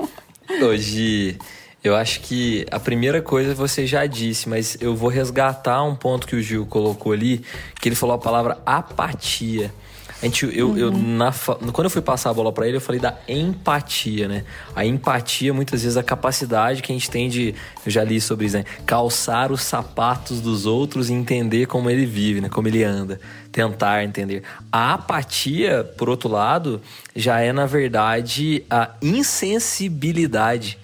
Hoje, 0.64 1.38
eu 1.84 1.96
acho 1.96 2.22
que 2.22 2.66
a 2.72 2.80
primeira 2.80 3.22
coisa 3.22 3.54
você 3.54 3.86
já 3.86 4.06
disse, 4.06 4.50
mas 4.50 4.78
eu 4.82 4.96
vou 4.96 5.10
resgatar 5.10 5.84
um 5.84 5.96
ponto 5.96 6.26
que 6.26 6.36
o 6.36 6.42
Gil 6.42 6.66
colocou 6.66 7.12
ali, 7.12 7.44
que 7.80 7.90
ele 7.90 7.96
falou 7.96 8.16
a 8.16 8.20
palavra 8.20 8.58
apatia. 8.66 9.74
A 10.22 10.26
gente, 10.26 10.50
eu, 10.58 10.70
uhum. 10.70 10.78
eu 10.78 10.92
na, 10.92 11.32
quando 11.72 11.86
eu 11.86 11.90
fui 11.92 12.02
passar 12.02 12.32
a 12.32 12.34
bola 12.34 12.52
para 12.52 12.68
ele, 12.68 12.78
eu 12.78 12.82
falei 12.82 13.00
da 13.00 13.16
empatia, 13.28 14.28
né? 14.28 14.44
A 14.76 14.84
empatia, 14.84 15.54
muitas 15.54 15.84
vezes, 15.84 15.96
a 15.96 16.02
capacidade 16.02 16.82
que 16.82 16.92
a 16.92 16.96
gente 16.96 17.10
tem 17.10 17.30
de, 17.30 17.54
eu 17.86 17.92
já 17.92 18.04
li 18.04 18.20
sobre 18.20 18.48
isso, 18.48 18.58
né? 18.58 18.66
Calçar 18.84 19.52
os 19.52 19.62
sapatos 19.62 20.42
dos 20.42 20.66
outros 20.66 21.12
e 21.12 21.14
entender 21.14 21.68
como 21.68 21.88
ele 21.88 22.06
vive, 22.06 22.42
né? 22.42 22.50
Como 22.50 22.68
ele 22.68 22.84
anda. 22.84 23.20
Tentar 23.52 24.04
entender. 24.04 24.42
A 24.72 24.96
apatia, 24.96 25.84
por 25.98 26.10
outro 26.10 26.30
lado, 26.30 26.82
já 27.16 27.40
é, 27.40 27.54
na 27.54 27.68
verdade, 27.68 28.64
a 28.70 28.92
insensibilidade. 29.02 30.80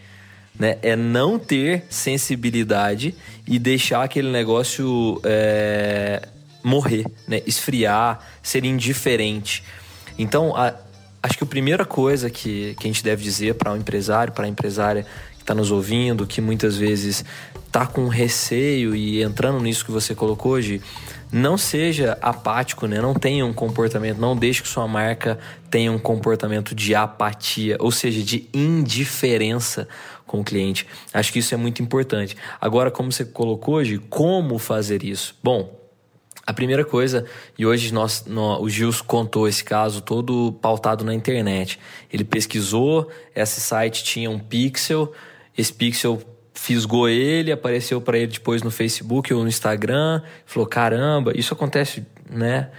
Né? 0.58 0.78
É 0.84 0.96
não 0.96 1.40
ter 1.40 1.86
sensibilidade 1.90 3.16
e 3.48 3.58
deixar 3.58 4.04
aquele 4.04 4.30
negócio 4.30 5.20
é, 5.24 6.28
morrer, 6.64 7.06
né? 7.28 7.42
esfriar, 7.46 8.20
ser 8.42 8.64
indiferente. 8.66 9.64
Então, 10.18 10.56
a, 10.56 10.74
acho 11.22 11.38
que 11.38 11.44
a 11.44 11.48
primeira 11.48 11.86
coisa 11.86 12.30
que, 12.30 12.76
que 12.80 12.88
a 12.88 12.92
gente 12.92 13.04
deve 13.04 13.24
dizer 13.24 13.56
para 13.56 13.72
um 13.72 13.78
empresário, 13.78 14.34
para 14.34 14.46
a 14.46 14.48
empresária 14.48 15.06
que 15.36 15.42
está 15.42 15.54
nos 15.54 15.72
ouvindo, 15.72 16.26
que 16.26 16.40
muitas 16.40 16.78
vezes 16.78 17.26
está 17.66 17.86
com 17.86 18.08
receio 18.08 18.96
e 18.96 19.22
entrando 19.24 19.60
nisso 19.60 19.84
que 19.84 19.92
você 19.92 20.14
colocou 20.14 20.54
hoje, 20.54 20.82
não 21.32 21.58
seja 21.58 22.16
apático, 22.22 22.86
né? 22.86 23.02
Não 23.02 23.16
tenha 23.16 23.44
um 23.44 23.52
comportamento, 23.52 24.20
não 24.20 24.38
deixe 24.38 24.62
que 24.62 24.68
sua 24.68 24.88
marca 24.88 25.40
tenha 25.72 25.92
um 25.92 25.98
comportamento 25.98 26.76
de 26.76 26.94
apatia, 26.94 27.76
ou 27.80 27.92
seja, 27.92 28.22
de 28.22 28.48
indiferença 28.54 29.88
com 30.28 30.42
o 30.42 30.44
cliente. 30.44 30.86
Acho 31.12 31.34
que 31.34 31.40
isso 31.40 31.54
é 31.56 31.58
muito 31.58 31.82
importante. 31.82 32.38
Agora, 32.62 32.92
como 32.92 33.12
você 33.12 33.26
colocou 33.26 33.76
hoje, 33.76 33.98
como 33.98 34.60
fazer 34.60 35.04
isso? 35.04 35.36
Bom, 35.44 35.83
a 36.46 36.54
primeira 36.54 36.84
coisa, 36.84 37.26
e 37.58 37.66
hoje 37.66 37.94
nós, 37.94 38.26
nós, 38.28 38.62
o 38.62 38.68
Gils 38.68 39.02
contou 39.02 39.48
esse 39.48 39.64
caso 39.64 40.02
todo 40.02 40.52
pautado 40.62 41.06
na 41.06 41.14
internet. 41.14 41.80
Ele 42.12 42.26
pesquisou, 42.26 43.10
esse 43.34 43.62
site 43.62 44.04
tinha 44.04 44.30
um 44.30 44.38
pixel, 44.38 45.14
esse 45.58 45.72
pixel 45.72 46.22
fisgou 46.54 47.08
ele, 47.08 47.52
apareceu 47.52 48.02
para 48.02 48.18
ele 48.18 48.34
depois 48.34 48.62
no 48.62 48.70
Facebook 48.70 49.34
ou 49.34 49.42
no 49.42 49.48
Instagram, 49.48 50.22
falou: 50.46 50.68
caramba, 50.68 51.32
isso 51.34 51.54
acontece 51.54 52.06
né, 52.30 52.70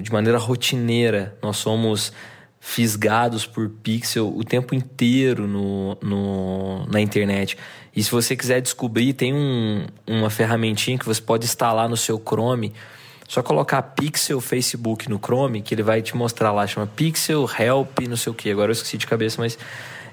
de 0.00 0.10
maneira 0.10 0.38
rotineira. 0.38 1.36
Nós 1.42 1.58
somos 1.58 2.14
fisgados 2.58 3.44
por 3.44 3.68
pixel 3.68 4.32
o 4.34 4.42
tempo 4.42 4.74
inteiro 4.74 5.46
no, 5.46 5.98
no, 6.00 6.86
na 6.86 7.00
internet. 7.00 7.58
E 7.94 8.02
se 8.02 8.10
você 8.10 8.34
quiser 8.34 8.62
descobrir, 8.62 9.12
tem 9.12 9.34
um, 9.34 9.84
uma 10.06 10.30
ferramentinha 10.30 10.96
que 10.96 11.04
você 11.04 11.20
pode 11.20 11.44
instalar 11.44 11.88
no 11.90 11.96
seu 11.96 12.18
Chrome 12.18 12.72
só 13.32 13.42
colocar 13.42 13.80
Pixel 13.80 14.42
Facebook 14.42 15.08
no 15.08 15.18
Chrome, 15.18 15.62
que 15.62 15.74
ele 15.74 15.82
vai 15.82 16.02
te 16.02 16.14
mostrar 16.14 16.52
lá, 16.52 16.66
chama 16.66 16.86
Pixel 16.86 17.48
Help, 17.58 18.00
não 18.06 18.14
sei 18.14 18.30
o 18.30 18.34
que. 18.34 18.50
Agora 18.50 18.68
eu 18.68 18.74
esqueci 18.74 18.98
de 18.98 19.06
cabeça, 19.06 19.40
mas. 19.40 19.56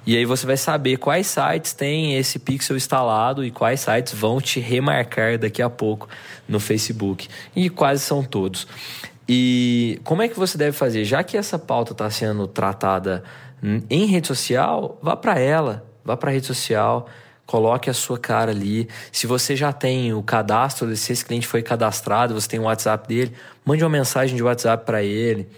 E 0.08 0.16
aí 0.16 0.24
você 0.24 0.46
vai 0.46 0.56
saber 0.56 0.96
quais 0.96 1.28
sites 1.28 1.74
têm 1.74 2.16
esse 2.16 2.40
pixel 2.40 2.78
instalado 2.78 3.44
e 3.44 3.52
quais 3.52 3.82
sites 3.82 4.14
vão 4.14 4.40
te 4.40 4.62
remarcar 4.62 5.38
daqui 5.38 5.62
a 5.62 5.70
pouco 5.70 6.08
no 6.48 6.62
Facebook. 6.62 7.28
E 7.54 7.70
quase 7.70 8.04
são 8.04 8.24
todos. 8.24 8.66
E 9.28 10.00
como 10.06 10.22
é 10.22 10.30
que 10.30 10.40
você 10.40 10.58
deve 10.58 10.72
fazer? 10.72 11.04
Já 11.04 11.22
que 11.22 11.36
essa 11.36 11.60
pauta 11.60 11.92
está 11.92 12.10
sendo 12.10 12.48
tratada 12.48 13.22
em 13.90 14.06
rede 14.06 14.28
social, 14.28 14.98
vá 15.02 15.18
para 15.18 15.38
ela, 15.38 15.86
vá 16.06 16.16
para 16.16 16.30
a 16.30 16.34
rede 16.34 16.46
social 16.46 17.06
coloque 17.50 17.90
a 17.90 17.96
sua 17.96 18.20
cara 18.20 18.52
ali. 18.52 18.88
Se 19.12 19.26
você 19.26 19.56
já 19.56 19.74
tem 19.74 20.14
o 20.14 20.22
cadastro, 20.22 20.96
se 20.96 21.12
esse 21.12 21.26
cliente 21.26 21.48
foi 21.48 21.64
cadastrado, 21.64 22.36
você 22.36 22.48
tem 22.48 22.60
o 22.60 22.64
WhatsApp 22.66 23.08
dele, 23.08 23.34
mande 23.66 23.84
uma 23.84 23.90
mensagem 23.90 24.36
de 24.36 24.44
WhatsApp 24.44 24.86
para 24.86 25.02
ele. 25.02 25.50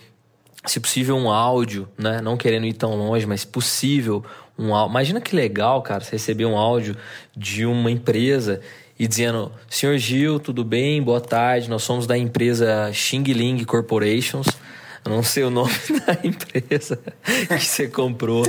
se 0.66 0.80
possível, 0.80 1.18
um 1.18 1.30
áudio, 1.30 1.90
né? 1.98 2.22
Não 2.22 2.38
querendo 2.38 2.66
ir 2.66 2.74
tão 2.76 2.96
longe, 2.96 3.26
mas 3.26 3.44
possível 3.44 4.24
um 4.58 4.74
áudio. 4.74 4.92
Imagina 4.94 5.20
que 5.20 5.36
legal, 5.36 5.82
cara, 5.82 6.02
você 6.02 6.12
receber 6.12 6.46
um 6.46 6.58
áudio 6.58 6.96
de 7.36 7.66
uma 7.66 7.92
empresa 7.92 8.62
e 8.98 9.06
dizendo: 9.06 9.52
Senhor 9.70 9.98
Gil, 9.98 10.40
tudo 10.40 10.64
bem? 10.64 11.04
Boa 11.04 11.20
tarde. 11.20 11.70
Nós 11.70 11.84
somos 11.84 12.08
da 12.08 12.18
empresa 12.18 12.90
Xing 12.94 13.24
Ling 13.24 13.66
Corporations. 13.66 14.48
Não 15.06 15.24
sei 15.24 15.44
o 15.44 15.50
nome 15.50 15.74
da 16.06 16.18
empresa 16.24 17.00
que 17.48 17.60
você 17.60 17.88
comprou. 17.88 18.44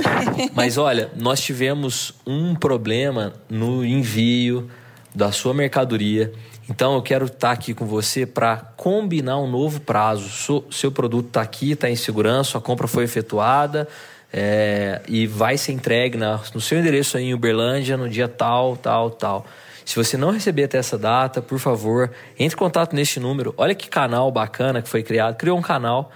Mas 0.53 0.77
olha, 0.77 1.09
nós 1.15 1.41
tivemos 1.41 2.13
um 2.25 2.55
problema 2.55 3.33
no 3.49 3.83
envio 3.83 4.69
da 5.15 5.31
sua 5.31 5.53
mercadoria 5.53 6.31
então 6.69 6.95
eu 6.95 7.01
quero 7.01 7.25
estar 7.25 7.51
aqui 7.51 7.73
com 7.73 7.85
você 7.85 8.25
para 8.25 8.57
combinar 8.77 9.37
um 9.37 9.49
novo 9.49 9.81
prazo. 9.81 10.63
Seu 10.71 10.91
produto 10.91 11.27
está 11.27 11.41
aqui, 11.41 11.71
está 11.71 11.89
em 11.89 11.95
segurança, 11.95 12.57
a 12.57 12.61
compra 12.61 12.87
foi 12.87 13.03
efetuada 13.03 13.87
é, 14.31 15.01
e 15.07 15.27
vai 15.27 15.57
ser 15.57 15.73
entregue 15.73 16.17
na, 16.17 16.39
no 16.53 16.61
seu 16.61 16.79
endereço 16.79 17.17
aí 17.17 17.25
em 17.25 17.33
Uberlândia 17.33 17.97
no 17.97 18.07
dia 18.07 18.27
tal, 18.27 18.77
tal, 18.77 19.09
tal. 19.09 19.45
Se 19.83 19.97
você 19.97 20.15
não 20.15 20.31
receber 20.31 20.63
até 20.63 20.77
essa 20.77 20.97
data, 20.97 21.41
por 21.41 21.59
favor, 21.59 22.09
entre 22.39 22.55
em 22.55 22.57
contato 22.57 22.95
neste 22.95 23.19
número. 23.19 23.53
Olha 23.57 23.75
que 23.75 23.89
canal 23.89 24.31
bacana 24.31 24.81
que 24.81 24.87
foi 24.87 25.03
criado. 25.03 25.35
Criou 25.35 25.57
um 25.57 25.61
canal 25.61 26.09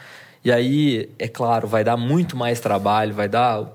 e 0.48 0.52
aí, 0.54 1.10
é 1.20 1.28
claro, 1.28 1.68
vai 1.68 1.84
dar 1.84 1.98
muito 1.98 2.38
mais 2.38 2.62
trabalho, 2.62 3.14
vai 3.14 3.28
dar 3.28 3.68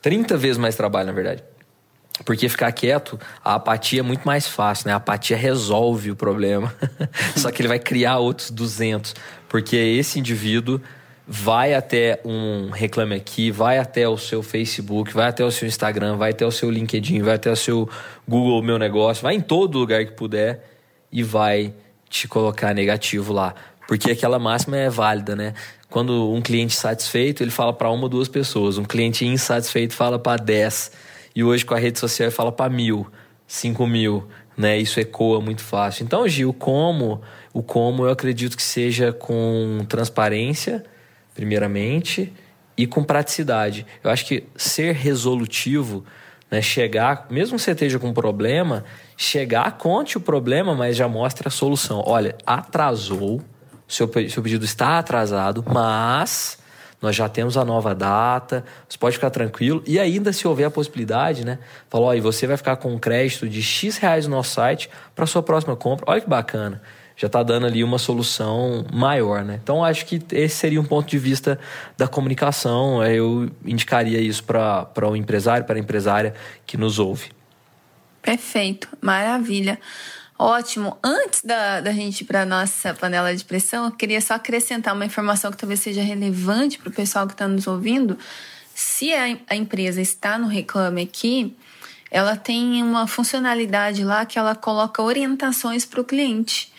30 0.00 0.38
vezes 0.38 0.56
mais 0.56 0.74
trabalho, 0.74 1.08
na 1.08 1.12
verdade. 1.12 1.44
Porque 2.24 2.48
ficar 2.48 2.72
quieto, 2.72 3.20
a 3.44 3.56
apatia 3.56 4.00
é 4.00 4.02
muito 4.02 4.24
mais 4.24 4.48
fácil, 4.48 4.86
né? 4.86 4.94
A 4.94 4.96
apatia 4.96 5.36
resolve 5.36 6.10
o 6.10 6.16
problema. 6.16 6.74
Só 7.36 7.50
que 7.50 7.60
ele 7.60 7.68
vai 7.68 7.78
criar 7.78 8.16
outros 8.20 8.50
200. 8.50 9.14
Porque 9.50 9.76
esse 9.76 10.18
indivíduo 10.18 10.80
vai 11.26 11.74
até 11.74 12.22
um 12.24 12.70
Reclame 12.70 13.16
Aqui, 13.16 13.50
vai 13.50 13.76
até 13.76 14.08
o 14.08 14.16
seu 14.16 14.42
Facebook, 14.42 15.12
vai 15.12 15.28
até 15.28 15.44
o 15.44 15.50
seu 15.50 15.68
Instagram, 15.68 16.16
vai 16.16 16.30
até 16.30 16.46
o 16.46 16.50
seu 16.50 16.70
LinkedIn, 16.70 17.20
vai 17.20 17.34
até 17.34 17.50
o 17.50 17.56
seu 17.56 17.86
Google 18.26 18.62
Meu 18.62 18.78
Negócio, 18.78 19.22
vai 19.22 19.34
em 19.34 19.42
todo 19.42 19.78
lugar 19.78 20.06
que 20.06 20.12
puder 20.12 20.64
e 21.12 21.22
vai 21.22 21.74
te 22.08 22.26
colocar 22.26 22.72
negativo 22.72 23.30
lá. 23.30 23.54
Porque 23.86 24.10
aquela 24.10 24.38
máxima 24.38 24.76
é 24.76 24.90
válida, 24.90 25.34
né? 25.34 25.54
Quando 25.90 26.32
um 26.32 26.42
cliente 26.42 26.74
satisfeito, 26.74 27.42
ele 27.42 27.50
fala 27.50 27.72
para 27.72 27.90
uma 27.90 28.02
ou 28.02 28.08
duas 28.08 28.28
pessoas. 28.28 28.76
Um 28.76 28.84
cliente 28.84 29.24
insatisfeito 29.24 29.94
fala 29.94 30.18
para 30.18 30.42
dez 30.42 30.92
e 31.34 31.42
hoje 31.42 31.64
com 31.64 31.74
a 31.74 31.78
rede 31.78 31.98
social 31.98 32.30
fala 32.30 32.52
para 32.52 32.70
mil, 32.70 33.06
cinco 33.46 33.86
mil, 33.86 34.28
né? 34.56 34.76
Isso 34.76 35.00
ecoa 35.00 35.40
muito 35.40 35.62
fácil. 35.62 36.04
Então, 36.04 36.28
Gil, 36.28 36.52
como 36.52 37.22
o 37.52 37.62
como 37.62 38.04
eu 38.04 38.10
acredito 38.10 38.56
que 38.56 38.62
seja 38.62 39.12
com 39.12 39.84
transparência, 39.88 40.84
primeiramente, 41.34 42.32
e 42.76 42.86
com 42.86 43.02
praticidade. 43.02 43.84
Eu 44.04 44.10
acho 44.10 44.26
que 44.26 44.44
ser 44.56 44.94
resolutivo, 44.94 46.04
né, 46.50 46.62
chegar, 46.62 47.26
mesmo 47.28 47.56
que 47.56 47.62
você 47.62 47.72
esteja 47.72 47.98
com 47.98 48.08
um 48.08 48.14
problema, 48.14 48.84
chegar, 49.16 49.76
conte 49.78 50.16
o 50.16 50.20
problema, 50.20 50.74
mas 50.74 50.96
já 50.96 51.08
mostre 51.08 51.48
a 51.48 51.50
solução. 51.50 52.02
Olha, 52.06 52.36
atrasou, 52.46 53.40
seu, 53.88 54.08
seu 54.28 54.42
pedido 54.42 54.64
está 54.64 54.98
atrasado, 54.98 55.64
mas 55.66 56.58
nós 57.00 57.14
já 57.14 57.28
temos 57.28 57.56
a 57.56 57.64
nova 57.64 57.94
data, 57.94 58.64
você 58.88 58.98
pode 58.98 59.14
ficar 59.14 59.30
tranquilo. 59.30 59.82
E 59.86 59.98
ainda, 59.98 60.32
se 60.32 60.46
houver 60.46 60.64
a 60.64 60.70
possibilidade, 60.70 61.44
né? 61.44 61.58
Falou, 61.88 62.14
e 62.14 62.20
você 62.20 62.46
vai 62.46 62.56
ficar 62.56 62.76
com 62.76 62.92
um 62.92 62.98
crédito 62.98 63.48
de 63.48 63.62
X 63.62 63.96
reais 63.98 64.26
no 64.26 64.36
nosso 64.36 64.50
site 64.50 64.90
para 65.14 65.24
sua 65.24 65.42
próxima 65.42 65.76
compra. 65.76 66.04
Olha 66.08 66.20
que 66.20 66.28
bacana. 66.28 66.82
Já 67.16 67.26
está 67.26 67.42
dando 67.42 67.66
ali 67.66 67.82
uma 67.82 67.98
solução 67.98 68.84
maior, 68.92 69.44
né? 69.44 69.58
Então, 69.62 69.84
acho 69.84 70.06
que 70.06 70.20
esse 70.32 70.56
seria 70.56 70.80
um 70.80 70.84
ponto 70.84 71.08
de 71.08 71.18
vista 71.18 71.58
da 71.96 72.06
comunicação. 72.06 73.04
Eu 73.04 73.50
indicaria 73.64 74.20
isso 74.20 74.44
para 74.44 75.08
o 75.08 75.16
empresário, 75.16 75.64
para 75.64 75.76
a 75.76 75.80
empresária 75.80 76.34
que 76.66 76.76
nos 76.76 76.98
ouve. 76.98 77.30
Perfeito, 78.22 78.88
maravilha. 79.00 79.78
Ótimo. 80.38 80.96
Antes 81.02 81.42
da, 81.42 81.80
da 81.80 81.92
gente 81.92 82.20
ir 82.20 82.24
para 82.24 82.46
nossa 82.46 82.94
panela 82.94 83.34
de 83.34 83.44
pressão, 83.44 83.86
eu 83.86 83.90
queria 83.90 84.20
só 84.20 84.34
acrescentar 84.34 84.94
uma 84.94 85.04
informação 85.04 85.50
que 85.50 85.56
talvez 85.56 85.80
seja 85.80 86.00
relevante 86.00 86.78
para 86.78 86.88
o 86.88 86.92
pessoal 86.92 87.26
que 87.26 87.32
está 87.32 87.48
nos 87.48 87.66
ouvindo. 87.66 88.16
Se 88.72 89.12
a, 89.12 89.36
a 89.48 89.56
empresa 89.56 90.00
está 90.00 90.38
no 90.38 90.46
Reclame 90.46 91.02
Aqui, 91.02 91.56
ela 92.08 92.36
tem 92.36 92.80
uma 92.84 93.08
funcionalidade 93.08 94.04
lá 94.04 94.24
que 94.24 94.38
ela 94.38 94.54
coloca 94.54 95.02
orientações 95.02 95.84
para 95.84 96.00
o 96.00 96.04
cliente. 96.04 96.72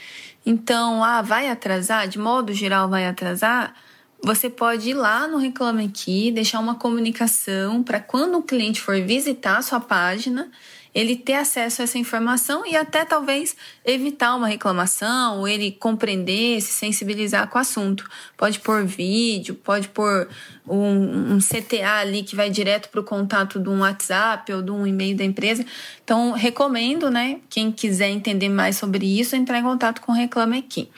Então, 0.46 1.04
ah, 1.04 1.22
vai 1.22 1.50
atrasar? 1.50 2.08
De 2.08 2.18
modo 2.18 2.54
geral, 2.54 2.88
vai 2.88 3.06
atrasar? 3.06 3.76
Você 4.24 4.50
pode 4.50 4.92
ir 4.92 4.94
lá 4.94 5.28
no 5.28 5.38
Reclame 5.38 5.86
Aqui, 5.86 6.32
deixar 6.32 6.62
uma 6.62 6.76
comunicação 6.76 7.84
para 7.84 8.00
quando 8.00 8.38
o 8.38 8.44
cliente 8.44 8.80
for 8.80 9.02
visitar 9.02 9.58
a 9.58 9.62
sua 9.62 9.82
página 9.82 10.50
ele 10.94 11.16
ter 11.16 11.36
acesso 11.36 11.82
a 11.82 11.84
essa 11.84 11.98
informação 11.98 12.66
e 12.66 12.76
até 12.76 13.06
talvez 13.06 13.56
evitar 13.86 14.36
uma 14.36 14.48
reclamação, 14.48 15.40
ou 15.40 15.48
ele 15.48 15.72
compreender, 15.72 16.60
se 16.62 16.72
sensibilizar 16.72 17.48
com 17.48 17.58
o 17.58 17.62
assunto. 17.62 18.10
Pode 18.36 18.60
pôr 18.60 18.84
vídeo, 18.86 19.56
pode 19.56 19.88
pôr 19.90 20.28
um, 20.68 21.36
um 21.36 21.40
CTA 21.40 22.00
ali 22.00 22.24
que 22.24 22.36
vai 22.36 22.50
direto 22.50 22.90
para 22.90 23.02
o 23.02 23.04
contato 23.04 23.60
de 23.60 23.70
um 23.70 23.82
WhatsApp 23.82 24.52
ou 24.52 24.62
de 24.62 24.72
um 24.72 24.86
e-mail 24.86 25.16
da 25.16 25.24
empresa. 25.24 25.66
Então, 26.04 26.32
recomendo, 26.32 27.10
né? 27.10 27.40
Quem 27.50 27.72
quiser 27.72 28.10
entender 28.10 28.50
mais 28.50 28.78
sobre 28.78 29.06
isso, 29.06 29.36
entrar 29.36 29.60
em 29.60 29.64
contato 29.64 30.02
com 30.02 30.12
o 30.12 30.16
Reclame 30.16 30.58
Aqui. 30.58 30.90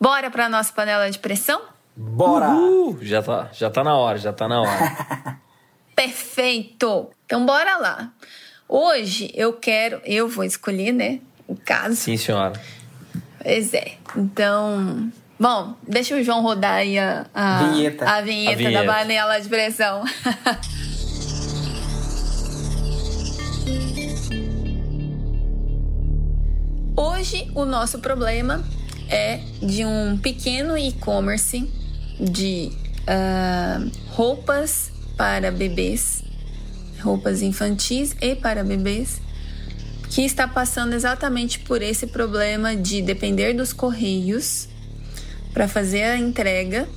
Bora 0.00 0.30
para 0.30 0.46
a 0.46 0.48
nossa 0.48 0.72
panela 0.72 1.10
de 1.10 1.18
pressão? 1.18 1.60
Bora! 1.94 2.48
Uhul! 2.48 2.98
Já 3.02 3.22
tá, 3.22 3.50
já 3.52 3.70
tá 3.70 3.84
na 3.84 3.94
hora, 3.94 4.18
já 4.18 4.32
tá 4.32 4.48
na 4.48 4.62
hora. 4.62 5.38
Perfeito! 5.94 7.10
Então, 7.26 7.44
bora 7.44 7.76
lá. 7.76 8.12
Hoje 8.74 9.30
eu 9.34 9.52
quero, 9.52 10.00
eu 10.02 10.26
vou 10.26 10.44
escolher, 10.44 10.92
né? 10.92 11.20
O 11.46 11.54
caso. 11.54 11.94
Sim, 11.94 12.16
senhora. 12.16 12.58
Pois 13.42 13.74
é. 13.74 13.96
Então, 14.16 15.12
bom, 15.38 15.76
deixa 15.86 16.16
o 16.16 16.22
João 16.22 16.40
rodar 16.40 16.76
aí 16.76 16.98
a, 16.98 17.26
a, 17.34 17.64
vinheta. 17.64 18.08
a, 18.08 18.22
vinheta, 18.22 18.54
a 18.54 18.56
vinheta 18.56 18.86
da 18.86 18.90
panela 18.90 19.38
de 19.38 19.46
pressão. 19.46 20.02
Hoje 26.96 27.50
o 27.54 27.66
nosso 27.66 27.98
problema 27.98 28.64
é 29.10 29.40
de 29.60 29.84
um 29.84 30.16
pequeno 30.16 30.78
e-commerce 30.78 31.70
de 32.18 32.72
uh, 33.02 33.90
roupas 34.14 34.90
para 35.14 35.50
bebês 35.50 36.24
roupas 37.02 37.42
infantis 37.42 38.16
e 38.20 38.34
para 38.34 38.64
bebês, 38.64 39.20
que 40.08 40.22
está 40.22 40.46
passando 40.46 40.94
exatamente 40.94 41.58
por 41.60 41.82
esse 41.82 42.06
problema 42.06 42.76
de 42.76 43.02
depender 43.02 43.54
dos 43.54 43.72
correios 43.72 44.68
para 45.52 45.68
fazer 45.68 46.04
a 46.04 46.18
entrega 46.18 46.88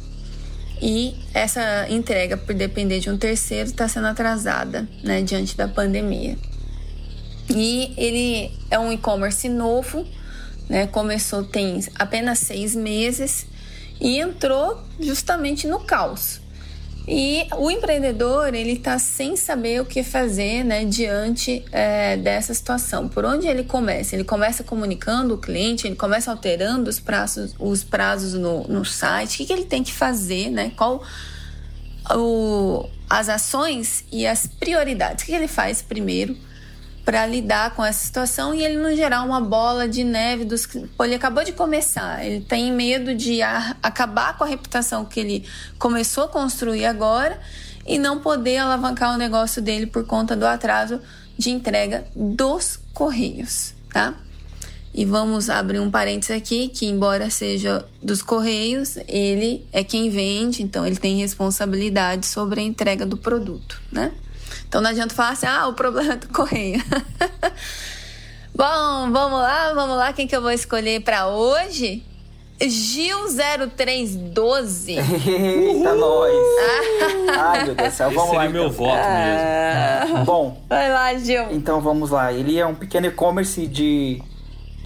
e 0.81 1.15
essa 1.33 1.89
entrega 1.89 2.37
por 2.37 2.53
depender 2.53 2.99
de 2.99 3.09
um 3.09 3.17
terceiro 3.17 3.69
está 3.69 3.87
sendo 3.87 4.07
atrasada, 4.07 4.87
né, 5.03 5.21
diante 5.21 5.55
da 5.55 5.67
pandemia. 5.67 6.37
E 7.49 7.93
ele 7.97 8.51
é 8.69 8.77
um 8.77 8.91
e-commerce 8.91 9.47
novo, 9.47 10.05
né, 10.67 10.87
começou 10.87 11.43
tem 11.43 11.79
apenas 11.97 12.39
seis 12.39 12.75
meses 12.75 13.45
e 13.99 14.19
entrou 14.19 14.81
justamente 14.99 15.67
no 15.67 15.79
caos. 15.79 16.41
E 17.07 17.47
o 17.57 17.69
empreendedor 17.69 18.53
ele 18.55 18.73
está 18.73 18.97
sem 18.97 19.35
saber 19.35 19.79
o 19.79 19.85
que 19.85 20.01
fazer 20.01 20.63
né, 20.63 20.85
diante 20.85 21.63
é, 21.71 22.17
dessa 22.17 22.53
situação. 22.53 23.07
Por 23.07 23.23
onde 23.23 23.47
ele 23.47 23.63
começa? 23.63 24.15
Ele 24.15 24.23
começa 24.23 24.63
comunicando 24.63 25.35
o 25.35 25.37
cliente, 25.37 25.85
ele 25.85 25.95
começa 25.95 26.31
alterando 26.31 26.89
os 26.89 26.99
prazos, 26.99 27.53
os 27.59 27.83
prazos 27.83 28.33
no, 28.33 28.63
no 28.67 28.83
site. 28.83 29.35
O 29.35 29.37
que, 29.37 29.45
que 29.45 29.53
ele 29.53 29.65
tem 29.65 29.83
que 29.83 29.93
fazer? 29.93 30.49
Né? 30.49 30.71
Qual 30.75 31.03
o, 32.11 32.89
as 33.07 33.29
ações 33.29 34.03
e 34.11 34.25
as 34.25 34.47
prioridades? 34.47 35.23
O 35.23 35.25
que, 35.25 35.31
que 35.31 35.37
ele 35.37 35.47
faz 35.47 35.83
primeiro? 35.83 36.35
Para 37.05 37.25
lidar 37.27 37.75
com 37.75 37.85
essa 37.85 38.03
situação 38.03 38.53
e 38.53 38.65
ele 38.65 38.77
não 38.77 38.95
gerar 38.95 39.21
uma 39.21 39.39
bola 39.39 39.87
de 39.87 40.03
neve 40.03 40.43
dos 40.43 40.65
Pô, 40.65 41.05
ele 41.05 41.13
acabou 41.13 41.43
de 41.43 41.53
começar, 41.53 42.25
ele 42.25 42.43
tem 42.43 42.71
medo 42.71 43.13
de 43.13 43.43
acabar 43.43 44.35
com 44.35 44.43
a 44.43 44.47
reputação 44.47 45.05
que 45.05 45.19
ele 45.19 45.47
começou 45.77 46.23
a 46.23 46.27
construir 46.27 46.85
agora 46.85 47.39
e 47.85 47.99
não 47.99 48.19
poder 48.19 48.57
alavancar 48.57 49.13
o 49.13 49.17
negócio 49.17 49.61
dele 49.61 49.85
por 49.85 50.03
conta 50.05 50.35
do 50.35 50.47
atraso 50.47 50.99
de 51.37 51.51
entrega 51.51 52.05
dos 52.15 52.79
correios, 52.91 53.75
tá? 53.93 54.15
E 54.91 55.05
vamos 55.05 55.49
abrir 55.49 55.79
um 55.79 55.91
parênteses 55.91 56.35
aqui, 56.35 56.69
que 56.69 56.85
embora 56.85 57.29
seja 57.29 57.85
dos 58.01 58.21
correios, 58.21 58.97
ele 59.07 59.67
é 59.71 59.83
quem 59.83 60.09
vende, 60.09 60.63
então 60.63 60.87
ele 60.87 60.95
tem 60.95 61.17
responsabilidade 61.17 62.25
sobre 62.25 62.61
a 62.61 62.63
entrega 62.63 63.05
do 63.05 63.17
produto, 63.17 63.79
né? 63.91 64.11
Então 64.67 64.81
não 64.81 64.89
adianta 64.89 65.13
falar 65.13 65.29
assim, 65.31 65.45
ah, 65.45 65.67
o 65.67 65.73
problema 65.73 66.13
é 66.13 66.17
do 66.17 66.27
correio. 66.29 66.83
Bom, 68.55 69.11
vamos 69.11 69.39
lá, 69.39 69.73
vamos 69.73 69.97
lá. 69.97 70.13
Quem 70.13 70.27
que 70.27 70.35
eu 70.35 70.41
vou 70.41 70.51
escolher 70.51 71.01
para 71.01 71.27
hoje? 71.27 72.03
Gil0312. 72.59 74.95
Eita, 75.27 75.93
nós! 75.95 76.33
Ai, 77.37 77.65
meu 77.65 77.75
Deus 77.75 77.89
do 77.89 77.95
céu, 77.95 78.09
vamos 78.11 78.27
Esse 78.29 78.35
lá. 78.35 78.41
seria 78.43 78.53
meu 78.53 78.67
então. 78.67 78.77
voto 78.77 79.07
mesmo. 80.09 80.25
Bom, 80.25 80.61
Vai 80.69 80.89
lá, 80.91 81.13
Gil. 81.15 81.51
então 81.51 81.81
vamos 81.81 82.11
lá. 82.11 82.31
Ele 82.31 82.57
é 82.57 82.65
um 82.65 82.75
pequeno 82.75 83.07
e-commerce 83.07 83.67
de, 83.67 84.21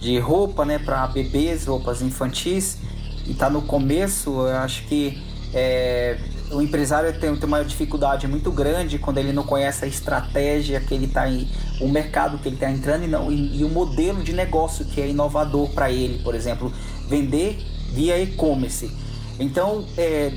de 0.00 0.18
roupa, 0.18 0.64
né, 0.64 0.78
para 0.78 1.06
bebês, 1.06 1.66
roupas 1.66 2.02
infantis. 2.02 2.78
E 3.26 3.34
tá 3.34 3.48
no 3.48 3.62
começo, 3.62 4.30
eu 4.48 4.56
acho 4.56 4.82
que 4.84 5.16
é, 5.54 6.18
o 6.52 6.60
empresário 6.62 7.12
tem, 7.18 7.34
tem 7.36 7.46
uma 7.46 7.64
dificuldade 7.64 8.26
muito 8.26 8.50
grande 8.50 8.98
quando 8.98 9.18
ele 9.18 9.32
não 9.32 9.42
conhece 9.44 9.84
a 9.84 9.88
estratégia 9.88 10.80
que 10.80 10.94
ele 10.94 11.06
tá 11.06 11.28
em, 11.28 11.48
o 11.80 11.88
mercado 11.88 12.38
que 12.38 12.48
ele 12.48 12.56
está 12.56 12.70
entrando 12.70 13.04
e, 13.04 13.08
não, 13.08 13.30
e, 13.30 13.60
e 13.60 13.64
o 13.64 13.68
modelo 13.68 14.22
de 14.22 14.32
negócio 14.32 14.84
que 14.84 15.00
é 15.00 15.08
inovador 15.08 15.68
para 15.70 15.90
ele, 15.90 16.22
por 16.22 16.34
exemplo, 16.34 16.72
vender 17.08 17.58
via 17.92 18.18
e-commerce. 18.20 18.90
Então, 19.38 19.84
é, 19.96 20.32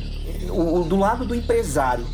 o, 0.49 0.81
o- 0.81 0.83
do 0.85 0.95
lado 0.97 1.25
do 1.25 1.35
empresário, 1.35 2.05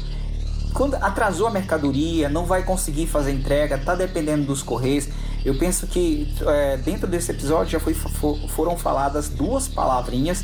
quando 0.74 0.96
atrasou 0.96 1.48
a 1.48 1.52
mercadoria, 1.52 2.30
não 2.30 2.46
vai 2.46 2.64
conseguir 2.64 3.08
fazer 3.08 3.32
entrega, 3.32 3.78
tá 3.78 3.96
dependendo 3.96 4.46
dos 4.46 4.62
correios. 4.64 5.08
Eu 5.44 5.58
penso 5.58 5.88
que 5.88 6.34
é, 6.46 6.78
dentro 6.78 7.08
desse 7.08 7.32
episódio 7.32 7.72
já 7.72 7.80
foi, 7.80 7.94
fo- 7.94 8.38
foram 8.50 8.78
faladas 8.78 9.30
duas 9.30 9.68
palavrinhas 9.68 10.44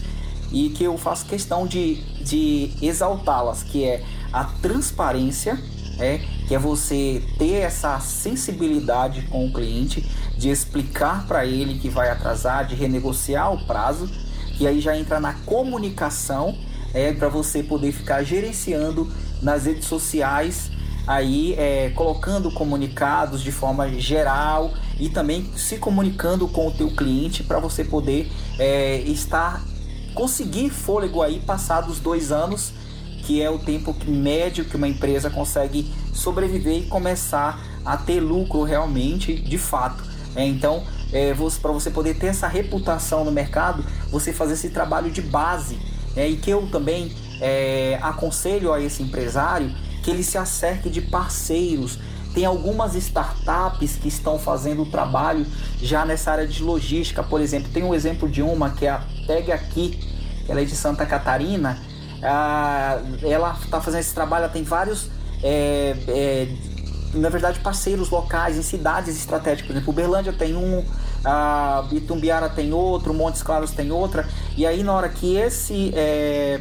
e 0.55 0.69
que 0.69 0.85
eu 0.85 0.97
faço 0.97 1.25
questão 1.25 1.67
de, 1.67 1.95
de 2.23 2.71
exaltá-las, 2.81 3.61
que 3.61 3.83
é 3.83 4.01
a 4.31 4.45
transparência, 4.45 5.61
é, 5.99 6.21
que 6.47 6.55
é 6.55 6.57
você 6.57 7.21
ter 7.37 7.55
essa 7.55 7.99
sensibilidade 7.99 9.23
com 9.23 9.45
o 9.45 9.51
cliente, 9.51 10.09
de 10.37 10.49
explicar 10.49 11.27
para 11.27 11.45
ele 11.45 11.77
que 11.77 11.89
vai 11.89 12.09
atrasar, 12.09 12.65
de 12.65 12.73
renegociar 12.73 13.53
o 13.53 13.65
prazo, 13.65 14.09
que 14.57 14.65
aí 14.65 14.79
já 14.79 14.97
entra 14.97 15.19
na 15.19 15.33
comunicação, 15.33 16.57
é, 16.93 17.11
para 17.11 17.27
você 17.27 17.61
poder 17.61 17.91
ficar 17.91 18.23
gerenciando 18.23 19.11
nas 19.41 19.65
redes 19.65 19.85
sociais, 19.85 20.71
aí 21.05 21.53
é, 21.55 21.89
colocando 21.89 22.49
comunicados 22.49 23.43
de 23.43 23.51
forma 23.51 23.89
geral 23.99 24.73
e 24.97 25.09
também 25.09 25.51
se 25.57 25.77
comunicando 25.77 26.47
com 26.47 26.69
o 26.69 26.71
teu 26.71 26.89
cliente 26.91 27.43
para 27.43 27.59
você 27.59 27.83
poder 27.83 28.31
é, 28.57 28.99
estar 29.01 29.61
conseguir 30.15 30.69
fôlego 30.71 31.21
aí 31.21 31.39
passados 31.39 31.99
dois 31.99 32.31
anos 32.31 32.71
que 33.25 33.41
é 33.41 33.49
o 33.49 33.57
tempo 33.57 33.93
que- 33.93 34.09
médio 34.09 34.65
que 34.65 34.75
uma 34.75 34.87
empresa 34.87 35.29
consegue 35.29 35.91
sobreviver 36.13 36.77
e 36.77 36.85
começar 36.85 37.59
a 37.83 37.97
ter 37.97 38.19
lucro 38.19 38.63
realmente 38.63 39.33
de 39.35 39.57
fato. 39.57 40.03
É, 40.35 40.45
então, 40.45 40.83
para 41.61 41.71
você 41.71 41.89
poder 41.89 42.15
ter 42.17 42.27
essa 42.27 42.47
reputação 42.47 43.23
no 43.25 43.31
mercado, 43.31 43.83
você 44.11 44.31
fazer 44.31 44.53
esse 44.53 44.69
trabalho 44.69 45.09
de 45.11 45.21
base. 45.21 45.77
né? 46.15 46.29
e 46.29 46.37
que 46.37 46.49
eu 46.49 46.67
também 46.71 47.11
é, 47.41 47.99
aconselho 48.01 48.71
a 48.71 48.79
esse 48.79 49.03
empresário 49.03 49.69
que 50.01 50.09
ele 50.11 50.23
se 50.23 50.37
acerque 50.37 50.89
de 50.89 51.01
parceiros. 51.01 51.99
Tem 52.33 52.45
algumas 52.45 52.95
startups 52.95 53.95
que 53.95 54.07
estão 54.07 54.37
fazendo 54.37 54.83
o 54.83 54.85
trabalho 54.85 55.45
já 55.81 56.05
nessa 56.05 56.31
área 56.31 56.47
de 56.47 56.61
logística, 56.63 57.23
por 57.23 57.41
exemplo. 57.41 57.69
Tem 57.73 57.83
um 57.83 57.93
exemplo 57.93 58.29
de 58.29 58.41
uma 58.41 58.69
que 58.69 58.85
é 58.85 58.91
a 58.91 59.01
Pega 59.25 59.55
Aqui, 59.55 59.99
ela 60.47 60.61
é 60.61 60.65
de 60.65 60.75
Santa 60.75 61.05
Catarina. 61.05 61.77
Ah, 62.23 62.99
ela 63.21 63.57
está 63.63 63.81
fazendo 63.81 64.01
esse 64.01 64.13
trabalho, 64.13 64.45
ela 64.45 64.53
tem 64.53 64.63
vários, 64.63 65.09
é, 65.43 65.95
é, 66.07 66.47
na 67.13 67.29
verdade, 67.29 67.59
parceiros 67.59 68.09
locais 68.09 68.57
em 68.57 68.61
cidades 68.61 69.17
estratégicas. 69.17 69.67
Por 69.67 69.73
exemplo, 69.73 69.91
Uberlândia 69.91 70.33
tem 70.33 70.55
um, 70.55 70.83
a 71.23 71.85
Itumbiara 71.91 72.49
tem 72.49 72.71
outro, 72.73 73.13
Montes 73.13 73.41
Claros 73.41 73.71
tem 73.71 73.91
outra. 73.91 74.27
E 74.55 74.65
aí, 74.65 74.83
na 74.83 74.93
hora 74.93 75.09
que 75.09 75.35
esse, 75.35 75.91
é, 75.95 76.59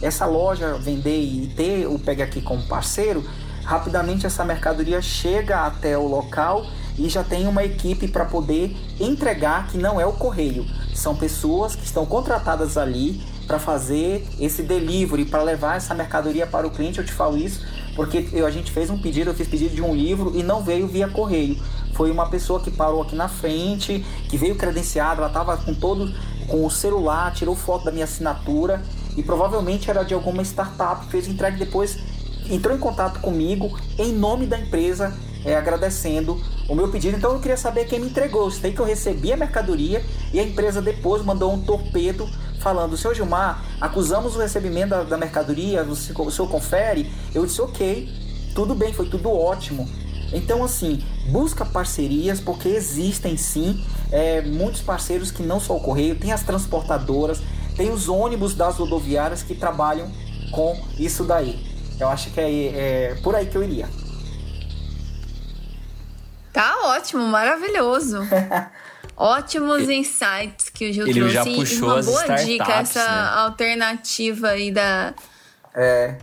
essa 0.00 0.26
loja 0.26 0.74
vender 0.74 1.20
e 1.20 1.52
ter 1.56 1.86
o 1.86 1.98
Pega 1.98 2.24
Aqui 2.24 2.40
como 2.42 2.62
parceiro, 2.62 3.24
rapidamente 3.64 4.26
essa 4.26 4.44
mercadoria 4.44 5.00
chega 5.00 5.66
até 5.66 5.96
o 5.96 6.06
local 6.06 6.66
e 6.98 7.08
já 7.08 7.24
tem 7.24 7.46
uma 7.46 7.64
equipe 7.64 8.08
para 8.08 8.24
poder 8.24 8.76
entregar 9.00 9.68
que 9.68 9.78
não 9.78 10.00
é 10.00 10.06
o 10.06 10.12
correio. 10.12 10.66
São 10.94 11.14
pessoas 11.14 11.74
que 11.74 11.84
estão 11.84 12.04
contratadas 12.04 12.76
ali 12.76 13.20
para 13.46 13.58
fazer 13.58 14.26
esse 14.38 14.62
delivery, 14.62 15.24
para 15.24 15.42
levar 15.42 15.76
essa 15.76 15.94
mercadoria 15.94 16.46
para 16.46 16.66
o 16.66 16.70
cliente. 16.70 16.98
Eu 16.98 17.04
te 17.04 17.12
falo 17.12 17.36
isso 17.36 17.60
porque 17.94 18.28
eu, 18.32 18.46
a 18.46 18.50
gente 18.50 18.70
fez 18.70 18.88
um 18.90 18.98
pedido, 18.98 19.30
eu 19.30 19.34
fiz 19.34 19.48
pedido 19.48 19.74
de 19.74 19.82
um 19.82 19.94
livro 19.94 20.32
e 20.34 20.42
não 20.42 20.62
veio 20.62 20.86
via 20.86 21.08
correio. 21.08 21.56
Foi 21.94 22.10
uma 22.10 22.28
pessoa 22.28 22.60
que 22.60 22.70
parou 22.70 23.02
aqui 23.02 23.14
na 23.14 23.28
frente, 23.28 24.04
que 24.28 24.38
veio 24.38 24.56
credenciada, 24.56 25.20
ela 25.20 25.28
estava 25.28 25.56
com 25.58 25.74
todo 25.74 26.12
com 26.48 26.64
o 26.64 26.70
celular, 26.70 27.32
tirou 27.32 27.54
foto 27.54 27.84
da 27.84 27.92
minha 27.92 28.04
assinatura 28.04 28.82
e 29.16 29.22
provavelmente 29.22 29.90
era 29.90 30.02
de 30.02 30.14
alguma 30.14 30.42
startup, 30.42 31.06
fez 31.06 31.28
entrega 31.28 31.56
depois 31.56 31.98
entrou 32.50 32.74
em 32.74 32.78
contato 32.78 33.20
comigo 33.20 33.78
em 33.98 34.12
nome 34.12 34.46
da 34.46 34.58
empresa, 34.58 35.12
é, 35.44 35.56
agradecendo 35.56 36.40
o 36.68 36.74
meu 36.74 36.88
pedido. 36.88 37.16
Então 37.16 37.32
eu 37.32 37.40
queria 37.40 37.56
saber 37.56 37.86
quem 37.86 38.00
me 38.00 38.06
entregou. 38.06 38.44
Eu 38.44 38.50
sei 38.50 38.72
que 38.72 38.80
eu 38.80 38.84
recebi 38.84 39.32
a 39.32 39.36
mercadoria 39.36 40.04
e 40.32 40.40
a 40.40 40.42
empresa 40.42 40.80
depois 40.80 41.22
mandou 41.24 41.52
um 41.52 41.62
torpedo 41.62 42.28
falando: 42.60 42.96
Seu 42.96 43.14
Gilmar, 43.14 43.64
acusamos 43.80 44.36
o 44.36 44.38
recebimento 44.38 44.90
da, 44.90 45.02
da 45.02 45.16
mercadoria, 45.16 45.82
o 45.82 45.96
senhor 45.96 46.48
confere? 46.48 47.10
Eu 47.34 47.44
disse: 47.44 47.60
Ok, 47.60 48.08
tudo 48.54 48.74
bem, 48.74 48.92
foi 48.92 49.08
tudo 49.08 49.30
ótimo. 49.30 49.88
Então, 50.32 50.64
assim, 50.64 51.02
busca 51.30 51.64
parcerias, 51.64 52.40
porque 52.40 52.68
existem 52.68 53.36
sim 53.36 53.84
é, 54.10 54.40
muitos 54.40 54.80
parceiros 54.80 55.30
que 55.30 55.42
não 55.42 55.60
só 55.60 55.76
o 55.76 55.80
correio, 55.80 56.14
tem 56.14 56.32
as 56.32 56.42
transportadoras, 56.42 57.42
tem 57.76 57.90
os 57.90 58.08
ônibus 58.08 58.54
das 58.54 58.76
rodoviárias 58.76 59.42
que 59.42 59.54
trabalham 59.54 60.10
com 60.50 60.78
isso 60.98 61.24
daí. 61.24 61.66
Eu 62.00 62.08
acho 62.08 62.30
que 62.30 62.40
é, 62.40 63.10
é 63.10 63.14
por 63.22 63.34
aí 63.34 63.46
que 63.46 63.56
eu 63.56 63.62
iria. 63.62 63.88
Tá 66.52 66.76
ótimo, 66.84 67.22
maravilhoso. 67.26 68.18
Ótimos 69.16 69.88
insights 69.88 70.68
que 70.70 70.90
o 70.90 70.92
Gil 70.92 71.06
Ele 71.06 71.20
trouxe. 71.20 71.34
já 71.34 71.44
e 71.46 71.54
puxou 71.54 71.88
uma 71.88 71.98
as 71.98 72.06
boa 72.06 72.20
startups, 72.22 72.46
dica, 72.46 72.72
essa 72.72 73.04
né? 73.04 73.30
alternativa 73.36 74.48
aí 74.48 74.70
da. 74.70 75.14
É, 75.74 76.16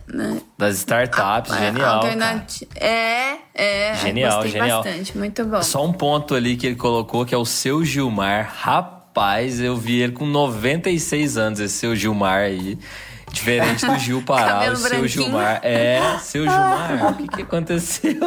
Das 0.58 0.76
startups, 0.76 1.52
a- 1.52 1.58
genial. 1.58 2.00
cara. 2.02 2.46
É, 2.76 3.36
é. 3.54 3.94
Genial, 3.96 4.32
gostei 4.42 4.52
genial. 4.52 4.82
bastante, 4.82 5.18
muito 5.18 5.44
bom. 5.44 5.62
Só 5.62 5.84
um 5.84 5.92
ponto 5.92 6.34
ali 6.34 6.56
que 6.56 6.66
ele 6.68 6.76
colocou, 6.76 7.24
que 7.26 7.34
é 7.34 7.38
o 7.38 7.44
seu 7.44 7.84
Gilmar. 7.84 8.52
Rapaz, 8.56 9.60
eu 9.60 9.76
vi 9.76 10.00
ele 10.02 10.12
com 10.12 10.26
96 10.26 11.36
anos, 11.36 11.58
esse 11.58 11.74
seu 11.78 11.96
Gilmar 11.96 12.42
aí. 12.42 12.78
Diferente 13.32 13.86
do 13.86 13.98
Gil 13.98 14.22
Pará, 14.22 14.60
o 14.70 14.76
seu 14.76 14.88
branquinho. 14.88 15.08
Gilmar. 15.08 15.60
É, 15.62 16.18
seu 16.20 16.42
Gilmar, 16.42 17.12
o 17.12 17.14
que, 17.16 17.28
que 17.28 17.42
aconteceu? 17.42 18.18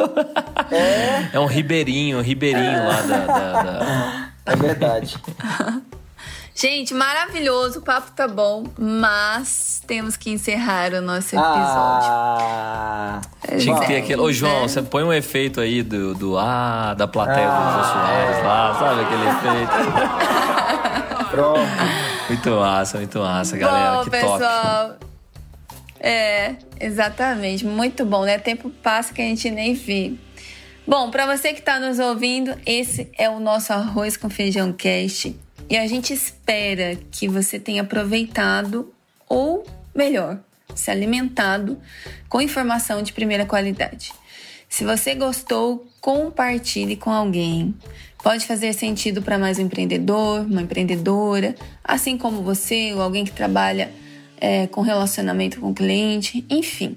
É 1.32 1.38
um 1.38 1.46
ribeirinho, 1.46 2.18
um 2.18 2.22
ribeirinho 2.22 2.86
lá 2.88 3.00
da- 3.02 3.26
da- 3.26 3.62
da, 3.62 4.28
é 4.46 4.56
verdade. 4.56 5.16
Gente, 6.56 6.94
maravilhoso, 6.94 7.80
o 7.80 7.82
papo 7.82 8.12
tá 8.12 8.28
bom, 8.28 8.64
mas 8.78 9.82
temos 9.88 10.16
que 10.16 10.30
encerrar 10.30 10.92
o 10.92 11.00
nosso 11.02 11.34
episódio. 11.34 12.08
Ah, 12.08 13.20
Tinha 13.58 13.80
que 13.80 13.86
ter 13.88 13.94
É, 13.94 13.98
aquele. 13.98 14.20
Ô, 14.20 14.32
João, 14.32 14.62
né? 14.62 14.68
você 14.68 14.80
põe 14.80 15.02
um 15.02 15.12
efeito 15.12 15.60
aí 15.60 15.82
do, 15.82 16.14
do 16.14 16.38
ah, 16.38 16.94
da 16.96 17.08
plateia 17.08 17.48
do 17.48 17.72
Jô 17.72 17.84
Soares 17.84 18.44
lá, 18.44 18.76
sabe 18.78 19.00
aquele 19.00 19.26
efeito? 19.28 19.72
pronto. 21.30 22.13
Muito 22.28 22.50
massa, 22.50 22.98
muito 22.98 23.18
massa, 23.18 23.56
galera. 23.56 23.96
bom, 23.98 24.04
que 24.04 24.10
pessoal. 24.10 24.88
top. 24.90 25.06
É, 26.00 26.56
exatamente. 26.80 27.64
Muito 27.64 28.04
bom, 28.04 28.24
né? 28.24 28.38
Tempo 28.38 28.70
passa 28.70 29.12
que 29.12 29.22
a 29.22 29.24
gente 29.24 29.50
nem 29.50 29.74
vê. 29.74 30.14
Bom, 30.86 31.10
para 31.10 31.26
você 31.26 31.52
que 31.52 31.60
está 31.60 31.80
nos 31.80 31.98
ouvindo, 31.98 32.54
esse 32.66 33.10
é 33.16 33.28
o 33.28 33.40
nosso 33.40 33.72
Arroz 33.72 34.16
com 34.16 34.28
Feijão 34.28 34.72
Cast. 34.72 35.34
E 35.68 35.76
a 35.78 35.86
gente 35.86 36.12
espera 36.12 36.96
que 37.10 37.26
você 37.26 37.58
tenha 37.58 37.82
aproveitado, 37.82 38.92
ou 39.26 39.64
melhor, 39.94 40.38
se 40.74 40.90
alimentado 40.90 41.80
com 42.28 42.40
informação 42.40 43.02
de 43.02 43.12
primeira 43.12 43.46
qualidade. 43.46 44.12
Se 44.74 44.84
você 44.84 45.14
gostou, 45.14 45.86
compartilhe 46.00 46.96
com 46.96 47.08
alguém. 47.08 47.72
Pode 48.24 48.44
fazer 48.44 48.72
sentido 48.72 49.22
para 49.22 49.38
mais 49.38 49.56
um 49.56 49.62
empreendedor, 49.62 50.40
uma 50.40 50.62
empreendedora, 50.62 51.54
assim 51.84 52.18
como 52.18 52.42
você 52.42 52.92
ou 52.92 53.00
alguém 53.00 53.24
que 53.24 53.30
trabalha 53.30 53.92
é, 54.36 54.66
com 54.66 54.80
relacionamento 54.80 55.60
com 55.60 55.70
o 55.70 55.74
cliente, 55.74 56.44
enfim. 56.50 56.96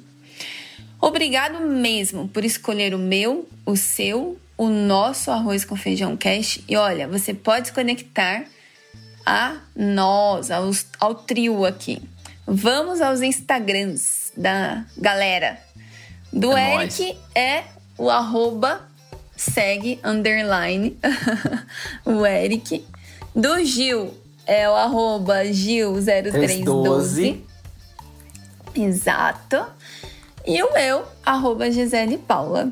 Obrigado 0.99 1.59
mesmo 1.59 2.27
por 2.27 2.43
escolher 2.43 2.95
o 2.95 2.97
meu, 2.97 3.47
o 3.63 3.77
seu, 3.77 4.39
o 4.57 4.69
nosso 4.69 5.29
arroz 5.29 5.63
com 5.63 5.75
feijão 5.75 6.17
cash. 6.17 6.59
E 6.67 6.75
olha, 6.75 7.07
você 7.07 7.31
pode 7.31 7.67
se 7.67 7.73
conectar 7.75 8.45
a 9.23 9.55
nós, 9.75 10.49
aos, 10.49 10.87
ao 10.99 11.13
trio 11.13 11.63
aqui. 11.63 12.01
Vamos 12.47 13.01
aos 13.01 13.21
Instagrams 13.21 14.31
da 14.35 14.83
galera. 14.97 15.66
Do 16.37 16.55
É 16.55 16.75
Eric 16.75 17.17
é 17.33 17.63
o 17.97 18.11
arroba 18.11 18.87
segue 19.35 19.99
underline 20.03 20.95
o 22.05 22.23
Eric. 22.25 22.85
Do 23.35 23.63
Gil 23.65 24.13
é 24.45 24.69
o 24.69 24.73
arroba 24.73 25.43
Gil0312. 25.45 26.31
312. 26.31 27.43
Exato. 28.75 29.65
E 30.45 30.61
o 30.61 30.73
meu, 30.73 31.03
arroba 31.25 31.71
Gisele 31.71 32.19
Paula. 32.19 32.71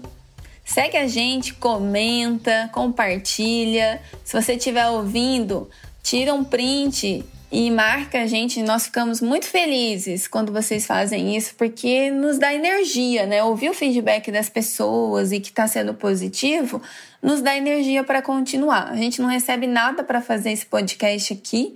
Segue 0.63 0.97
a 0.97 1.07
gente, 1.07 1.53
comenta, 1.55 2.69
compartilha. 2.71 3.99
Se 4.23 4.39
você 4.39 4.53
estiver 4.53 4.87
ouvindo, 4.89 5.67
tira 6.03 6.33
um 6.35 6.43
print 6.43 7.25
e 7.55 7.71
marca 7.71 8.21
a 8.21 8.27
gente. 8.27 8.61
Nós 8.61 8.87
ficamos 8.87 9.21
muito 9.21 9.45
felizes 9.45 10.27
quando 10.27 10.51
vocês 10.51 10.85
fazem 10.85 11.37
isso, 11.37 11.55
porque 11.55 12.11
nos 12.11 12.37
dá 12.37 12.53
energia, 12.53 13.25
né? 13.25 13.41
Ouvir 13.45 13.69
o 13.69 13.73
feedback 13.73 14.29
das 14.29 14.49
pessoas 14.49 15.31
e 15.31 15.39
que 15.39 15.51
está 15.51 15.65
sendo 15.65 15.93
positivo 15.93 16.81
nos 17.21 17.41
dá 17.41 17.55
energia 17.55 18.03
para 18.03 18.21
continuar. 18.21 18.91
A 18.91 18.97
gente 18.97 19.21
não 19.21 19.29
recebe 19.29 19.67
nada 19.67 20.03
para 20.03 20.21
fazer 20.21 20.51
esse 20.51 20.65
podcast 20.65 21.31
aqui, 21.31 21.75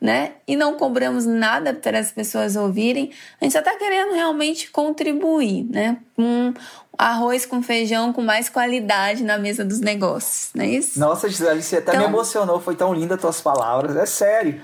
né? 0.00 0.32
E 0.46 0.54
não 0.56 0.74
cobramos 0.76 1.26
nada 1.26 1.74
para 1.74 1.98
as 1.98 2.10
pessoas 2.12 2.54
ouvirem. 2.56 3.10
A 3.40 3.44
gente 3.44 3.52
só 3.52 3.58
está 3.58 3.76
querendo 3.76 4.14
realmente 4.14 4.70
contribuir, 4.70 5.64
né? 5.70 5.96
Um 6.16 6.52
arroz 6.96 7.46
com 7.46 7.62
feijão 7.62 8.12
com 8.12 8.22
mais 8.22 8.48
qualidade 8.48 9.22
na 9.22 9.38
mesa 9.38 9.64
dos 9.64 9.80
negócios, 9.80 10.50
não 10.54 10.64
é 10.64 10.68
isso? 10.68 10.98
Nossa, 10.98 11.28
Gisele, 11.28 11.62
você 11.62 11.76
até 11.76 11.92
Então- 11.92 12.02
me 12.02 12.08
emocionou. 12.08 12.60
Foi 12.60 12.74
tão 12.74 12.92
linda 12.92 13.14
as 13.14 13.20
tuas 13.20 13.40
palavras. 13.40 13.96
É 13.96 14.06
sério. 14.06 14.60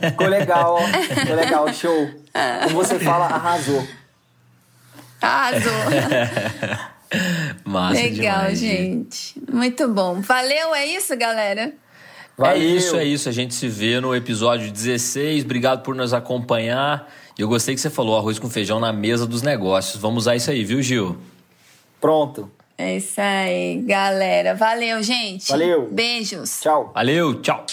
Ficou 0.00 0.26
legal, 0.26 0.74
ó. 0.80 0.86
Ficou 1.14 1.34
legal, 1.36 1.72
show. 1.72 2.10
Como 2.64 2.74
você 2.76 2.98
fala, 2.98 3.26
arrasou. 3.26 3.86
Arrasou. 5.20 5.72
Massa 7.64 7.94
Legal, 8.00 8.36
demais, 8.38 8.58
gente. 8.58 9.42
Muito 9.50 9.88
bom. 9.88 10.20
Valeu, 10.20 10.74
é 10.74 10.86
isso, 10.86 11.16
galera? 11.16 11.72
Valeu. 12.36 12.56
É 12.56 12.58
isso, 12.58 12.96
é 12.96 13.04
isso. 13.04 13.28
A 13.28 13.32
gente 13.32 13.54
se 13.54 13.66
vê 13.66 13.98
no 13.98 14.14
episódio 14.14 14.70
16. 14.70 15.44
Obrigado 15.44 15.82
por 15.82 15.94
nos 15.94 16.12
acompanhar. 16.12 17.10
E 17.38 17.42
eu 17.42 17.48
gostei 17.48 17.74
que 17.74 17.80
você 17.80 17.90
falou 17.90 18.16
arroz 18.16 18.38
com 18.38 18.48
feijão 18.50 18.78
na 18.78 18.92
mesa 18.92 19.26
dos 19.26 19.42
negócios. 19.42 20.00
Vamos 20.00 20.24
usar 20.24 20.36
isso 20.36 20.50
aí, 20.50 20.64
viu, 20.64 20.82
Gil? 20.82 21.16
Pronto. 22.00 22.50
É 22.78 22.98
isso 22.98 23.18
aí, 23.18 23.82
galera. 23.86 24.54
Valeu, 24.54 25.02
gente. 25.02 25.48
Valeu. 25.48 25.88
Beijos. 25.90 26.60
Tchau. 26.60 26.92
Valeu, 26.94 27.40
tchau. 27.40 27.64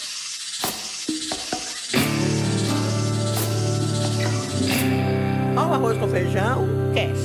Ó 5.58 5.60
o 5.60 5.74
arroz 5.74 5.98
com 5.98 6.08
feijão, 6.08 6.68
cast. 6.94 7.23